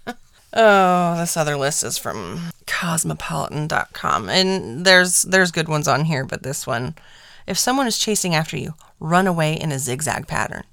oh, 0.55 1.17
this 1.19 1.37
other 1.37 1.57
list 1.57 1.85
is 1.85 1.99
from 1.99 2.51
cosmopolitan.com 2.67 4.29
and 4.29 4.85
there's 4.87 5.23
there's 5.23 5.51
good 5.51 5.69
ones 5.69 5.87
on 5.87 6.07
here, 6.07 6.25
but 6.25 6.43
this 6.43 6.67
one, 6.67 6.95
if 7.47 7.59
someone 7.59 7.87
is 7.87 7.99
chasing 7.99 8.35
after 8.35 8.57
you, 8.57 8.75
run 8.99 9.27
away 9.27 9.55
in 9.55 9.73
a 9.73 9.79
zigzag 9.79 10.27
pattern. 10.27 10.65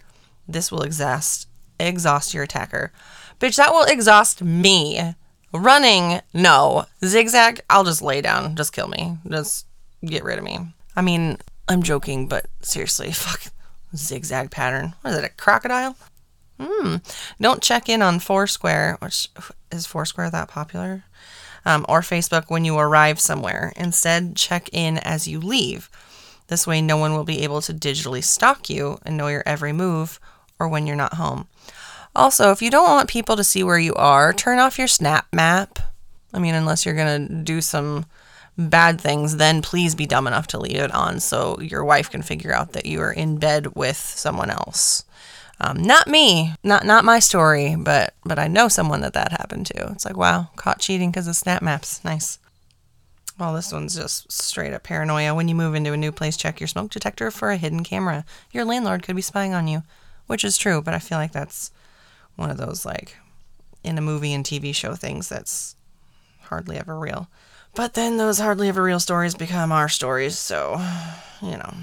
This 0.48 0.72
will 0.72 0.84
exhaust 0.84 1.48
exhaust 1.80 2.34
your 2.34 2.44
attacker. 2.44 2.92
Bitch, 3.40 3.58
that 3.58 3.74
will 3.74 3.84
exhaust 3.84 4.42
me. 4.42 5.16
Running, 5.54 6.22
no. 6.34 6.86
Zigzag, 7.04 7.62
I'll 7.70 7.84
just 7.84 8.02
lay 8.02 8.22
down. 8.22 8.56
Just 8.56 8.74
kill 8.74 8.88
me. 8.88 9.18
Just 9.30 9.66
get 10.04 10.24
rid 10.24 10.38
of 10.38 10.44
me. 10.44 10.60
I 10.96 11.02
mean, 11.02 11.38
I'm 11.68 11.84
joking, 11.84 12.28
but 12.28 12.48
seriously, 12.62 13.12
fuck 13.14 13.52
zigzag 13.96 14.52
pattern. 14.52 14.96
What 15.02 15.12
is 15.12 15.18
it, 15.20 15.26
a 15.26 15.30
crocodile? 15.30 15.96
Hmm. 16.60 16.98
Don't 17.40 17.62
check 17.62 17.88
in 17.88 18.02
on 18.02 18.20
Foursquare, 18.20 18.98
which 19.00 19.30
is 19.72 19.86
Foursquare 19.86 20.30
that 20.32 20.48
popular? 20.48 21.04
Um, 21.66 21.86
or 21.88 22.02
Facebook 22.02 22.46
when 22.48 22.66
you 22.66 22.78
arrive 22.78 23.20
somewhere. 23.20 23.74
Instead, 23.76 24.36
check 24.36 24.70
in 24.72 24.98
as 25.00 25.28
you 25.28 25.40
leave. 25.40 25.90
This 26.48 26.66
way, 26.66 26.82
no 26.82 26.98
one 26.98 27.14
will 27.14 27.26
be 27.26 27.44
able 27.44 27.62
to 27.62 27.74
digitally 27.74 28.24
stalk 28.24 28.70
you 28.70 29.00
and 29.06 29.18
know 29.18 29.28
your 29.28 29.44
every 29.46 29.74
move 29.74 30.20
or 30.60 30.68
when 30.68 30.88
you're 30.88 30.96
not 30.96 31.16
home. 31.16 31.48
Also, 32.16 32.52
if 32.52 32.62
you 32.62 32.72
don't 32.72 32.90
want 32.90 33.10
people 33.10 33.36
to 33.36 33.44
see 33.44 33.64
where 33.64 33.78
you 33.78 33.94
are, 33.94 34.34
turn 34.34 34.58
off 34.58 34.80
your 34.80 34.88
Snap 34.88 35.28
Map. 35.32 35.80
I 36.34 36.40
mean, 36.40 36.56
unless 36.56 36.86
you're 36.86 36.96
going 36.96 37.28
to 37.28 37.34
do 37.44 37.62
some 37.62 38.06
bad 38.58 39.00
things, 39.00 39.38
then 39.38 39.62
please 39.62 39.96
be 39.96 40.06
dumb 40.06 40.28
enough 40.28 40.48
to 40.48 40.60
leave 40.60 40.78
it 40.78 40.94
on 40.94 41.20
so 41.20 41.60
your 41.60 41.84
wife 41.84 42.10
can 42.10 42.22
figure 42.22 42.54
out 42.54 42.74
that 42.74 42.86
you 42.86 43.00
are 43.02 43.12
in 43.12 43.38
bed 43.38 43.76
with 43.76 43.98
someone 43.98 44.50
else. 44.50 45.04
Um, 45.60 45.82
not 45.82 46.08
me, 46.08 46.54
not 46.64 46.86
not 46.86 47.06
my 47.06 47.20
story, 47.20 47.76
but 47.76 48.14
but 48.24 48.38
I 48.38 48.48
know 48.48 48.68
someone 48.68 49.02
that 49.02 49.14
that 49.14 49.32
happened 49.32 49.66
to. 49.68 49.92
It's 49.92 50.06
like 50.06 50.18
wow, 50.18 50.50
caught 50.56 50.80
cheating 50.80 51.10
because 51.10 51.28
of 51.28 51.36
snap 51.36 51.62
maps. 51.62 52.04
Nice. 52.04 52.38
Well, 53.40 53.54
this 53.54 53.72
one's 53.72 53.96
just 53.96 54.32
straight 54.32 54.74
up 54.74 54.84
paranoia. 54.84 55.36
When 55.36 55.48
you 55.48 55.56
move 55.56 55.76
into 55.76 55.94
a 55.94 55.98
new 55.98 56.12
place, 56.12 56.38
check 56.38 56.60
your 56.60 56.68
smoke 56.68 56.92
detector 56.92 57.30
for 57.30 57.52
a 57.52 57.58
hidden 57.58 57.84
camera. 57.84 58.26
Your 58.52 58.66
landlord 58.66 59.04
could 59.04 59.16
be 59.16 59.22
spying 59.22 59.54
on 59.54 59.68
you, 59.68 59.84
which 60.26 60.44
is 60.44 60.58
true, 60.58 60.82
but 60.82 60.96
I 60.96 61.00
feel 61.00 61.20
like 61.20 61.34
that's 61.34 61.72
one 62.36 62.50
of 62.50 62.58
those 62.58 62.86
like 62.86 63.18
in 63.84 63.98
a 63.98 64.02
movie 64.02 64.34
and 64.34 64.44
TV 64.44 64.74
show 64.74 64.96
things 64.96 65.30
that's 65.30 65.76
hardly 66.42 66.78
ever 66.78 66.98
real. 66.98 67.30
But 67.78 67.94
then 67.94 68.18
those 68.18 68.40
hardly 68.40 68.70
ever 68.70 68.82
real 68.82 69.00
stories 69.00 69.36
become 69.36 69.72
our 69.72 69.88
stories, 69.88 70.36
so, 70.38 70.84
you 71.44 71.52
know. 71.52 71.74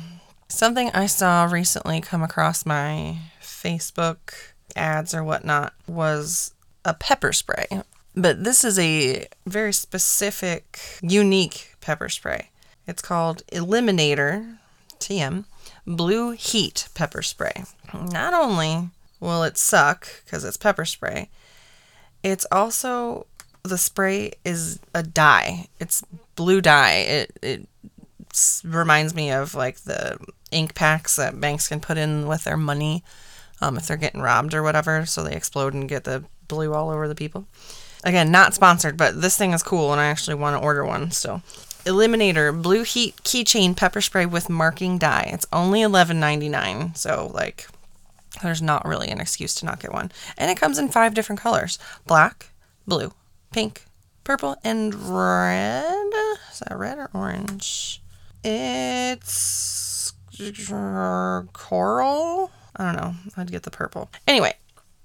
Something 0.49 0.91
I 0.93 1.07
saw 1.07 1.45
recently 1.45 2.01
come 2.01 2.21
across 2.21 2.67
my 2.67 3.19
Facebook 3.41 4.35
ads 4.75 5.15
or 5.15 5.23
whatnot 5.23 5.73
was 5.87 6.53
a 6.85 6.95
pepper 6.95 7.33
spray. 7.33 7.67
But 8.17 8.43
this 8.43 8.65
is 8.65 8.77
a 8.77 9.29
very 9.47 9.73
specific, 9.73 10.81
unique 11.01 11.77
pepper 11.81 12.09
spray. 12.09 12.51
It's 12.89 13.01
called 13.01 13.47
Eliminator 13.53 14.59
TM 14.99 15.45
Blue 15.87 16.33
Heat 16.33 16.89
Pepper 16.95 17.23
Spray. 17.23 17.65
Not 17.93 18.35
only 18.35 18.91
will 19.21 19.45
it 19.45 19.57
suck 19.57 20.09
because 20.25 20.43
it's 20.43 20.57
pepper 20.57 20.85
spray, 20.85 21.31
it's 22.25 22.47
also 22.51 23.27
the 23.65 23.79
spray 23.79 24.33
is 24.45 24.79
a 24.95 25.03
dye. 25.03 25.67
It's 25.81 26.05
blue 26.37 26.61
dye. 26.61 26.93
It 26.93 27.39
it 27.43 27.69
reminds 28.65 29.15
me 29.15 29.33
of 29.33 29.55
like 29.55 29.81
the 29.81 30.19
ink 30.51 30.75
packs 30.75 31.17
that 31.17 31.41
banks 31.41 31.69
can 31.69 31.81
put 31.81 31.99
in 31.99 32.27
with 32.27 32.45
their 32.45 32.57
money 32.57 33.03
um, 33.61 33.77
if 33.77 33.87
they're 33.87 33.97
getting 33.97 34.21
robbed 34.21 34.55
or 34.55 34.63
whatever, 34.63 35.07
so 35.07 35.25
they 35.25 35.35
explode 35.35 35.75
and 35.75 35.89
get 35.89 36.05
the 36.05 36.25
blue 36.49 36.75
all 36.75 36.91
over 36.91 37.09
the 37.09 37.15
people. 37.15 37.47
Again, 38.05 38.31
not 38.31 38.55
sponsored, 38.55 38.97
but 38.99 39.23
this 39.23 39.37
thing 39.37 39.53
is 39.53 39.63
cool, 39.63 39.93
and 39.93 40.01
I 40.01 40.07
actually 40.07 40.35
want 40.35 40.57
to 40.57 40.63
order 40.63 40.85
one 40.85 41.11
So, 41.11 41.41
Eliminator 41.87 42.61
Blue 42.61 42.83
Heat 42.83 43.17
Keychain 43.25 43.75
Pepper 43.75 44.03
Spray 44.03 44.27
with 44.27 44.51
marking 44.51 44.99
dye. 44.99 45.31
It's 45.33 45.47
only 45.53 45.81
eleven 45.81 46.21
ninety 46.21 46.51
nine, 46.51 46.95
so 46.95 47.31
like, 47.33 47.67
there's 48.43 48.61
not 48.61 48.85
really 48.85 49.09
an 49.09 49.21
excuse 49.21 49.55
to 49.55 49.65
not 49.65 49.81
get 49.81 49.93
one. 49.93 50.13
And 50.37 50.51
it 50.51 50.61
comes 50.61 50.79
in 50.79 50.89
five 50.89 51.15
different 51.15 51.41
colors: 51.41 51.79
black, 52.07 52.51
blue, 52.87 53.13
pink, 53.55 53.85
purple, 54.25 54.57
and 54.65 54.93
red. 54.93 56.11
Is 56.51 56.59
that 56.59 56.77
red 56.77 56.99
or 56.99 57.09
orange? 57.15 58.03
It's 58.43 60.13
coral. 61.53 62.51
I 62.75 62.85
don't 62.85 62.97
know. 63.01 63.15
I'd 63.37 63.53
get 63.53 63.63
the 63.63 63.71
purple. 63.71 64.11
Anyway, 64.27 64.55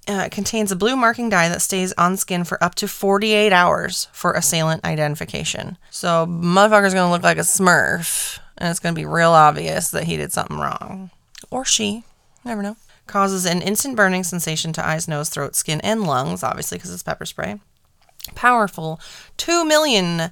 uh, 0.07 0.23
it 0.25 0.31
contains 0.31 0.71
a 0.71 0.75
blue 0.75 0.95
marking 0.95 1.29
dye 1.29 1.47
that 1.47 1.62
stays 1.62 1.93
on 1.93 2.17
skin 2.17 2.43
for 2.43 2.62
up 2.63 2.73
to 2.73 2.88
48 2.88 3.53
hours 3.53 4.07
for 4.13 4.33
assailant 4.33 4.83
identification. 4.83 5.77
So, 5.91 6.25
motherfucker's 6.25 6.95
gonna 6.95 7.12
look 7.12 7.21
like 7.21 7.38
a 7.38 7.41
smurf, 7.41 8.39
and 8.57 8.71
it's 8.71 8.79
gonna 8.79 8.95
be 8.95 9.05
real 9.05 9.29
obvious 9.29 9.91
that 9.91 10.05
he 10.05 10.17
did 10.17 10.31
something 10.31 10.57
wrong. 10.57 11.12
or 11.51 11.63
she, 11.63 12.03
never 12.43 12.63
know. 12.63 12.77
Causes 13.05 13.45
an 13.45 13.62
instant 13.62 13.95
burning 13.95 14.23
sensation 14.23 14.73
to 14.73 14.85
eyes, 14.85 15.07
nose, 15.07 15.29
throat, 15.29 15.55
skin, 15.55 15.79
and 15.81 16.01
lungs, 16.03 16.41
obviously 16.43 16.79
because 16.79 16.91
it's 16.91 17.03
pepper 17.03 17.25
spray. 17.25 17.59
Powerful 18.36 19.00
2 19.38 19.65
million 19.65 20.32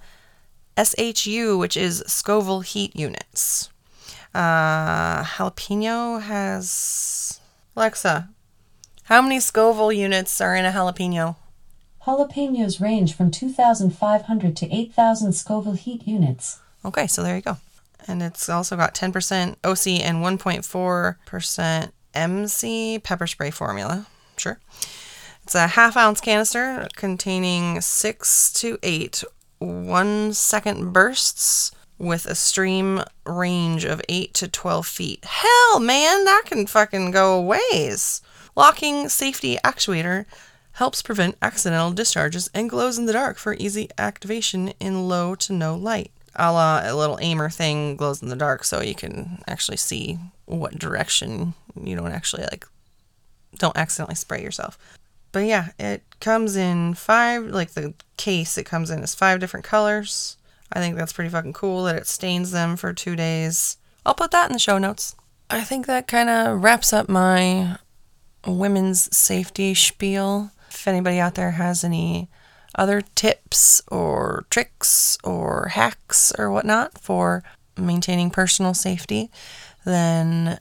SHU, 0.78 1.58
which 1.58 1.76
is 1.76 2.04
Scoville 2.08 2.62
heat 2.62 2.96
units. 2.96 3.70
Uh, 4.34 5.24
jalapeno 5.24 6.22
has. 6.22 7.40
Alexa, 7.76 8.30
how 9.04 9.22
many 9.22 9.40
Scoville 9.40 9.92
units 9.92 10.42
are 10.42 10.56
in 10.56 10.66
a 10.66 10.72
jalapeno? 10.72 11.36
Jalapenos 12.06 12.80
range 12.80 13.14
from 13.14 13.32
2,500 13.32 14.56
to 14.58 14.74
8,000 14.74 15.34
Scoville 15.34 15.74
heat 15.74 16.08
units. 16.08 16.60
Okay, 16.86 17.08
so 17.08 17.24
there 17.24 17.36
you 17.36 17.42
go. 17.42 17.58
And 18.08 18.24
it's 18.24 18.48
also 18.48 18.78
got 18.78 18.96
10% 18.96 19.56
OC 19.64 20.02
and 20.02 20.24
1.4% 20.24 21.92
MC 22.14 23.00
pepper 23.00 23.28
spray 23.28 23.52
formula. 23.52 24.08
Sure. 24.38 24.60
It's 25.48 25.56
a 25.56 25.68
half 25.68 25.96
ounce 25.96 26.20
canister 26.20 26.90
containing 26.98 27.80
six 27.80 28.52
to 28.52 28.78
eight 28.84 29.24
one 29.60 30.34
second 30.34 30.92
bursts 30.92 31.72
with 31.98 32.26
a 32.26 32.36
stream 32.36 33.02
range 33.26 33.86
of 33.86 34.02
8 34.10 34.34
to 34.34 34.50
12 34.50 34.86
feet. 34.86 35.24
Hell, 35.24 35.80
man, 35.80 36.26
that 36.26 36.44
can 36.48 36.68
fucking 36.68 37.12
go 37.12 37.40
ways. 37.40 38.22
Locking 38.58 39.08
safety 39.08 39.58
actuator 39.64 40.26
helps 40.74 41.02
prevent 41.02 41.38
accidental 41.42 41.92
discharges 41.92 42.50
and 42.54 42.70
glows 42.70 42.98
in 42.98 43.06
the 43.06 43.14
dark 43.14 43.38
for 43.38 43.54
easy 43.54 43.88
activation 43.98 44.74
in 44.82 45.08
low 45.08 45.34
to 45.36 45.54
no 45.54 45.76
light. 45.78 46.12
A 46.36 46.52
la 46.52 46.82
a 46.84 46.94
little 46.94 47.20
aimer 47.22 47.50
thing 47.50 47.96
glows 47.96 48.22
in 48.22 48.28
the 48.28 48.36
dark 48.36 48.66
so 48.66 48.82
you 48.82 48.96
can 48.96 49.42
actually 49.48 49.78
see 49.78 50.20
what 50.44 50.78
direction 50.78 51.54
you 51.82 51.96
don't 51.96 52.12
actually 52.12 52.44
like 52.44 52.66
don't 53.58 53.78
accidentally 53.78 54.16
spray 54.16 54.44
yourself. 54.44 54.78
But 55.32 55.46
yeah, 55.46 55.70
it 55.78 56.04
comes 56.20 56.56
in 56.56 56.94
five 56.94 57.46
like 57.46 57.72
the 57.72 57.94
case 58.18 58.58
it 58.58 58.66
comes 58.66 58.90
in 58.90 59.04
is 59.04 59.14
five 59.14 59.40
different 59.40 59.66
colors. 59.66 60.38
I 60.72 60.80
think 60.80 60.98
that's 60.98 61.14
pretty 61.14 61.30
fucking 61.30 61.54
cool 61.54 61.84
that 61.84 61.96
it 61.96 62.08
stains 62.08 62.52
them 62.52 62.76
for 62.76 62.94
2 62.94 63.16
days. 63.16 63.78
I'll 64.06 64.14
put 64.14 64.32
that 64.32 64.50
in 64.50 64.54
the 64.54 64.60
show 64.60 64.78
notes. 64.78 65.16
I 65.50 65.62
think 65.62 65.86
that 65.86 66.08
kind 66.08 66.30
of 66.30 66.62
wraps 66.62 66.92
up 66.92 67.08
my 67.08 67.78
women's 68.46 69.16
safety 69.16 69.74
spiel. 69.74 70.52
If 70.70 70.88
anybody 70.88 71.20
out 71.20 71.36
there 71.36 71.52
has 71.52 71.84
any 71.84 72.30
other 72.76 73.02
tips 73.16 73.82
or 73.90 74.46
tricks 74.50 75.18
or 75.24 75.70
hacks 75.70 76.34
or 76.38 76.52
whatnot 76.52 77.00
for 77.00 77.44
maintaining 77.78 78.30
personal 78.30 78.74
safety, 78.74 79.32
then 79.86 80.60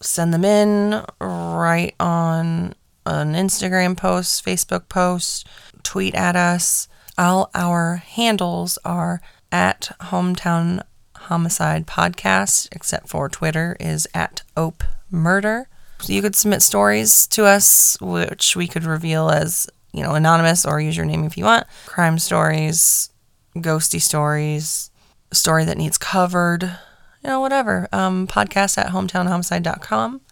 send 0.00 0.32
them 0.32 0.44
in 0.44 1.04
right 1.20 1.94
on 1.98 2.74
an 3.06 3.34
Instagram 3.34 3.96
post, 3.96 4.44
Facebook 4.44 4.88
post, 4.88 5.46
tweet 5.82 6.14
at 6.14 6.36
us. 6.36 6.88
All 7.18 7.50
our 7.54 7.96
handles 7.96 8.78
are 8.84 9.20
at 9.50 9.90
Hometown 10.00 10.82
Homicide 11.16 11.86
Podcast, 11.86 12.68
except 12.72 13.08
for 13.08 13.28
Twitter 13.28 13.76
is 13.78 14.08
at 14.14 14.42
Ope 14.56 14.82
Murder. 15.10 15.68
So 16.00 16.12
you 16.12 16.22
could 16.22 16.34
submit 16.34 16.62
stories 16.62 17.26
to 17.28 17.44
us, 17.44 17.96
which 18.00 18.56
we 18.56 18.66
could 18.66 18.84
reveal 18.84 19.28
as, 19.30 19.68
you 19.92 20.02
know, 20.02 20.14
anonymous 20.14 20.66
or 20.66 20.80
use 20.80 20.96
your 20.96 21.06
name 21.06 21.24
if 21.24 21.38
you 21.38 21.44
want. 21.44 21.66
Crime 21.86 22.18
stories, 22.18 23.10
ghosty 23.54 24.00
stories, 24.00 24.90
story 25.32 25.64
that 25.64 25.78
needs 25.78 25.98
covered, 25.98 26.64
you 26.64 27.30
know, 27.30 27.40
whatever. 27.40 27.88
Um, 27.92 28.26
podcast 28.26 28.78
at 28.78 28.88
hometownhomicide.com. 28.88 30.22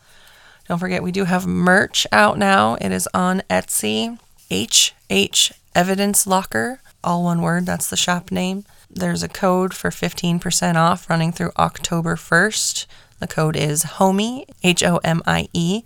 Don't 0.71 0.79
forget, 0.79 1.03
we 1.03 1.11
do 1.11 1.25
have 1.25 1.49
merch 1.49 2.07
out 2.13 2.39
now. 2.39 2.77
It 2.81 2.93
is 2.93 3.09
on 3.13 3.43
Etsy. 3.51 4.21
HH 4.53 5.51
Evidence 5.75 6.29
Locker, 6.29 6.81
all 7.03 7.25
one 7.25 7.43
word, 7.43 7.67
that's 7.67 7.91
the 7.91 7.97
shop 7.97 8.31
name. 8.31 8.65
There's 8.89 9.25
a 9.25 9.29
code 9.29 9.75
for 9.75 9.91
15% 9.91 10.77
off 10.77 11.11
running 11.11 11.33
through 11.33 11.51
October 11.59 12.15
1st. 12.15 12.87
The 13.19 13.27
code 13.27 13.57
is 13.57 13.83
HOMIE, 13.83 14.47
H 14.63 14.85
O 14.85 14.99
M 14.99 15.23
I 15.27 15.49
E. 15.53 15.83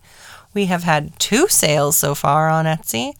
We 0.52 0.66
have 0.66 0.82
had 0.82 1.18
two 1.18 1.48
sales 1.48 1.96
so 1.96 2.14
far 2.14 2.50
on 2.50 2.66
Etsy. 2.66 3.14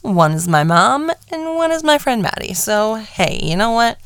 One 0.00 0.32
is 0.32 0.48
my 0.48 0.64
mom, 0.64 1.12
and 1.30 1.56
one 1.56 1.72
is 1.72 1.84
my 1.84 1.98
friend 1.98 2.22
Maddie. 2.22 2.54
So, 2.54 2.94
hey, 2.94 3.38
you 3.42 3.54
know 3.54 3.72
what? 3.72 3.98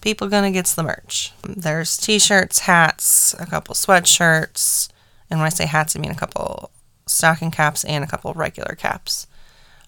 People 0.00 0.28
gonna 0.28 0.50
get 0.50 0.64
the 0.64 0.84
merch. 0.84 1.34
There's 1.46 1.98
t-shirts, 1.98 2.60
hats, 2.60 3.34
a 3.38 3.44
couple 3.44 3.74
sweatshirts, 3.74 4.88
and 5.34 5.40
when 5.40 5.46
I 5.46 5.50
say 5.50 5.66
hats, 5.66 5.96
I 5.96 5.98
mean 5.98 6.12
a 6.12 6.14
couple 6.14 6.70
stocking 7.06 7.50
caps 7.50 7.82
and 7.82 8.04
a 8.04 8.06
couple 8.06 8.32
regular 8.34 8.76
caps. 8.76 9.26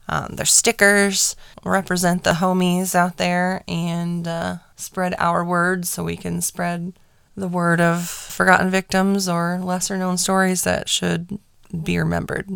Um, 0.08 0.34
there's 0.34 0.50
stickers, 0.50 1.36
represent 1.64 2.24
the 2.24 2.32
homies 2.32 2.96
out 2.96 3.16
there 3.16 3.62
and 3.68 4.26
uh, 4.26 4.56
spread 4.74 5.14
our 5.20 5.44
word 5.44 5.86
so 5.86 6.02
we 6.02 6.16
can 6.16 6.40
spread 6.40 6.94
the 7.36 7.46
word 7.46 7.80
of 7.80 8.08
forgotten 8.08 8.70
victims 8.70 9.28
or 9.28 9.60
lesser 9.62 9.96
known 9.96 10.18
stories 10.18 10.64
that 10.64 10.88
should 10.88 11.38
be 11.84 11.96
remembered. 11.96 12.50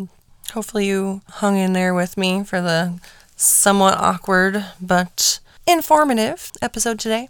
Hopefully, 0.51 0.85
you 0.87 1.21
hung 1.29 1.57
in 1.57 1.71
there 1.71 1.93
with 1.93 2.17
me 2.17 2.43
for 2.43 2.59
the 2.59 2.99
somewhat 3.37 3.97
awkward 3.97 4.65
but 4.81 5.39
informative 5.65 6.51
episode 6.61 6.99
today. 6.99 7.29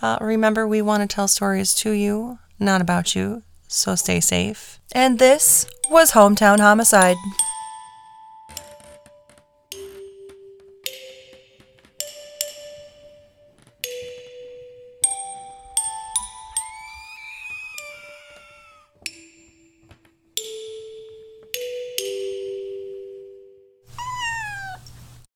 Uh, 0.00 0.18
remember, 0.20 0.68
we 0.68 0.80
want 0.80 1.02
to 1.02 1.12
tell 1.12 1.26
stories 1.26 1.74
to 1.74 1.90
you, 1.90 2.38
not 2.60 2.80
about 2.80 3.16
you, 3.16 3.42
so 3.70 3.94
stay 3.94 4.20
safe. 4.20 4.80
And 4.92 5.18
this 5.18 5.66
was 5.90 6.10
Hometown 6.10 6.58
Homicide. 6.58 7.16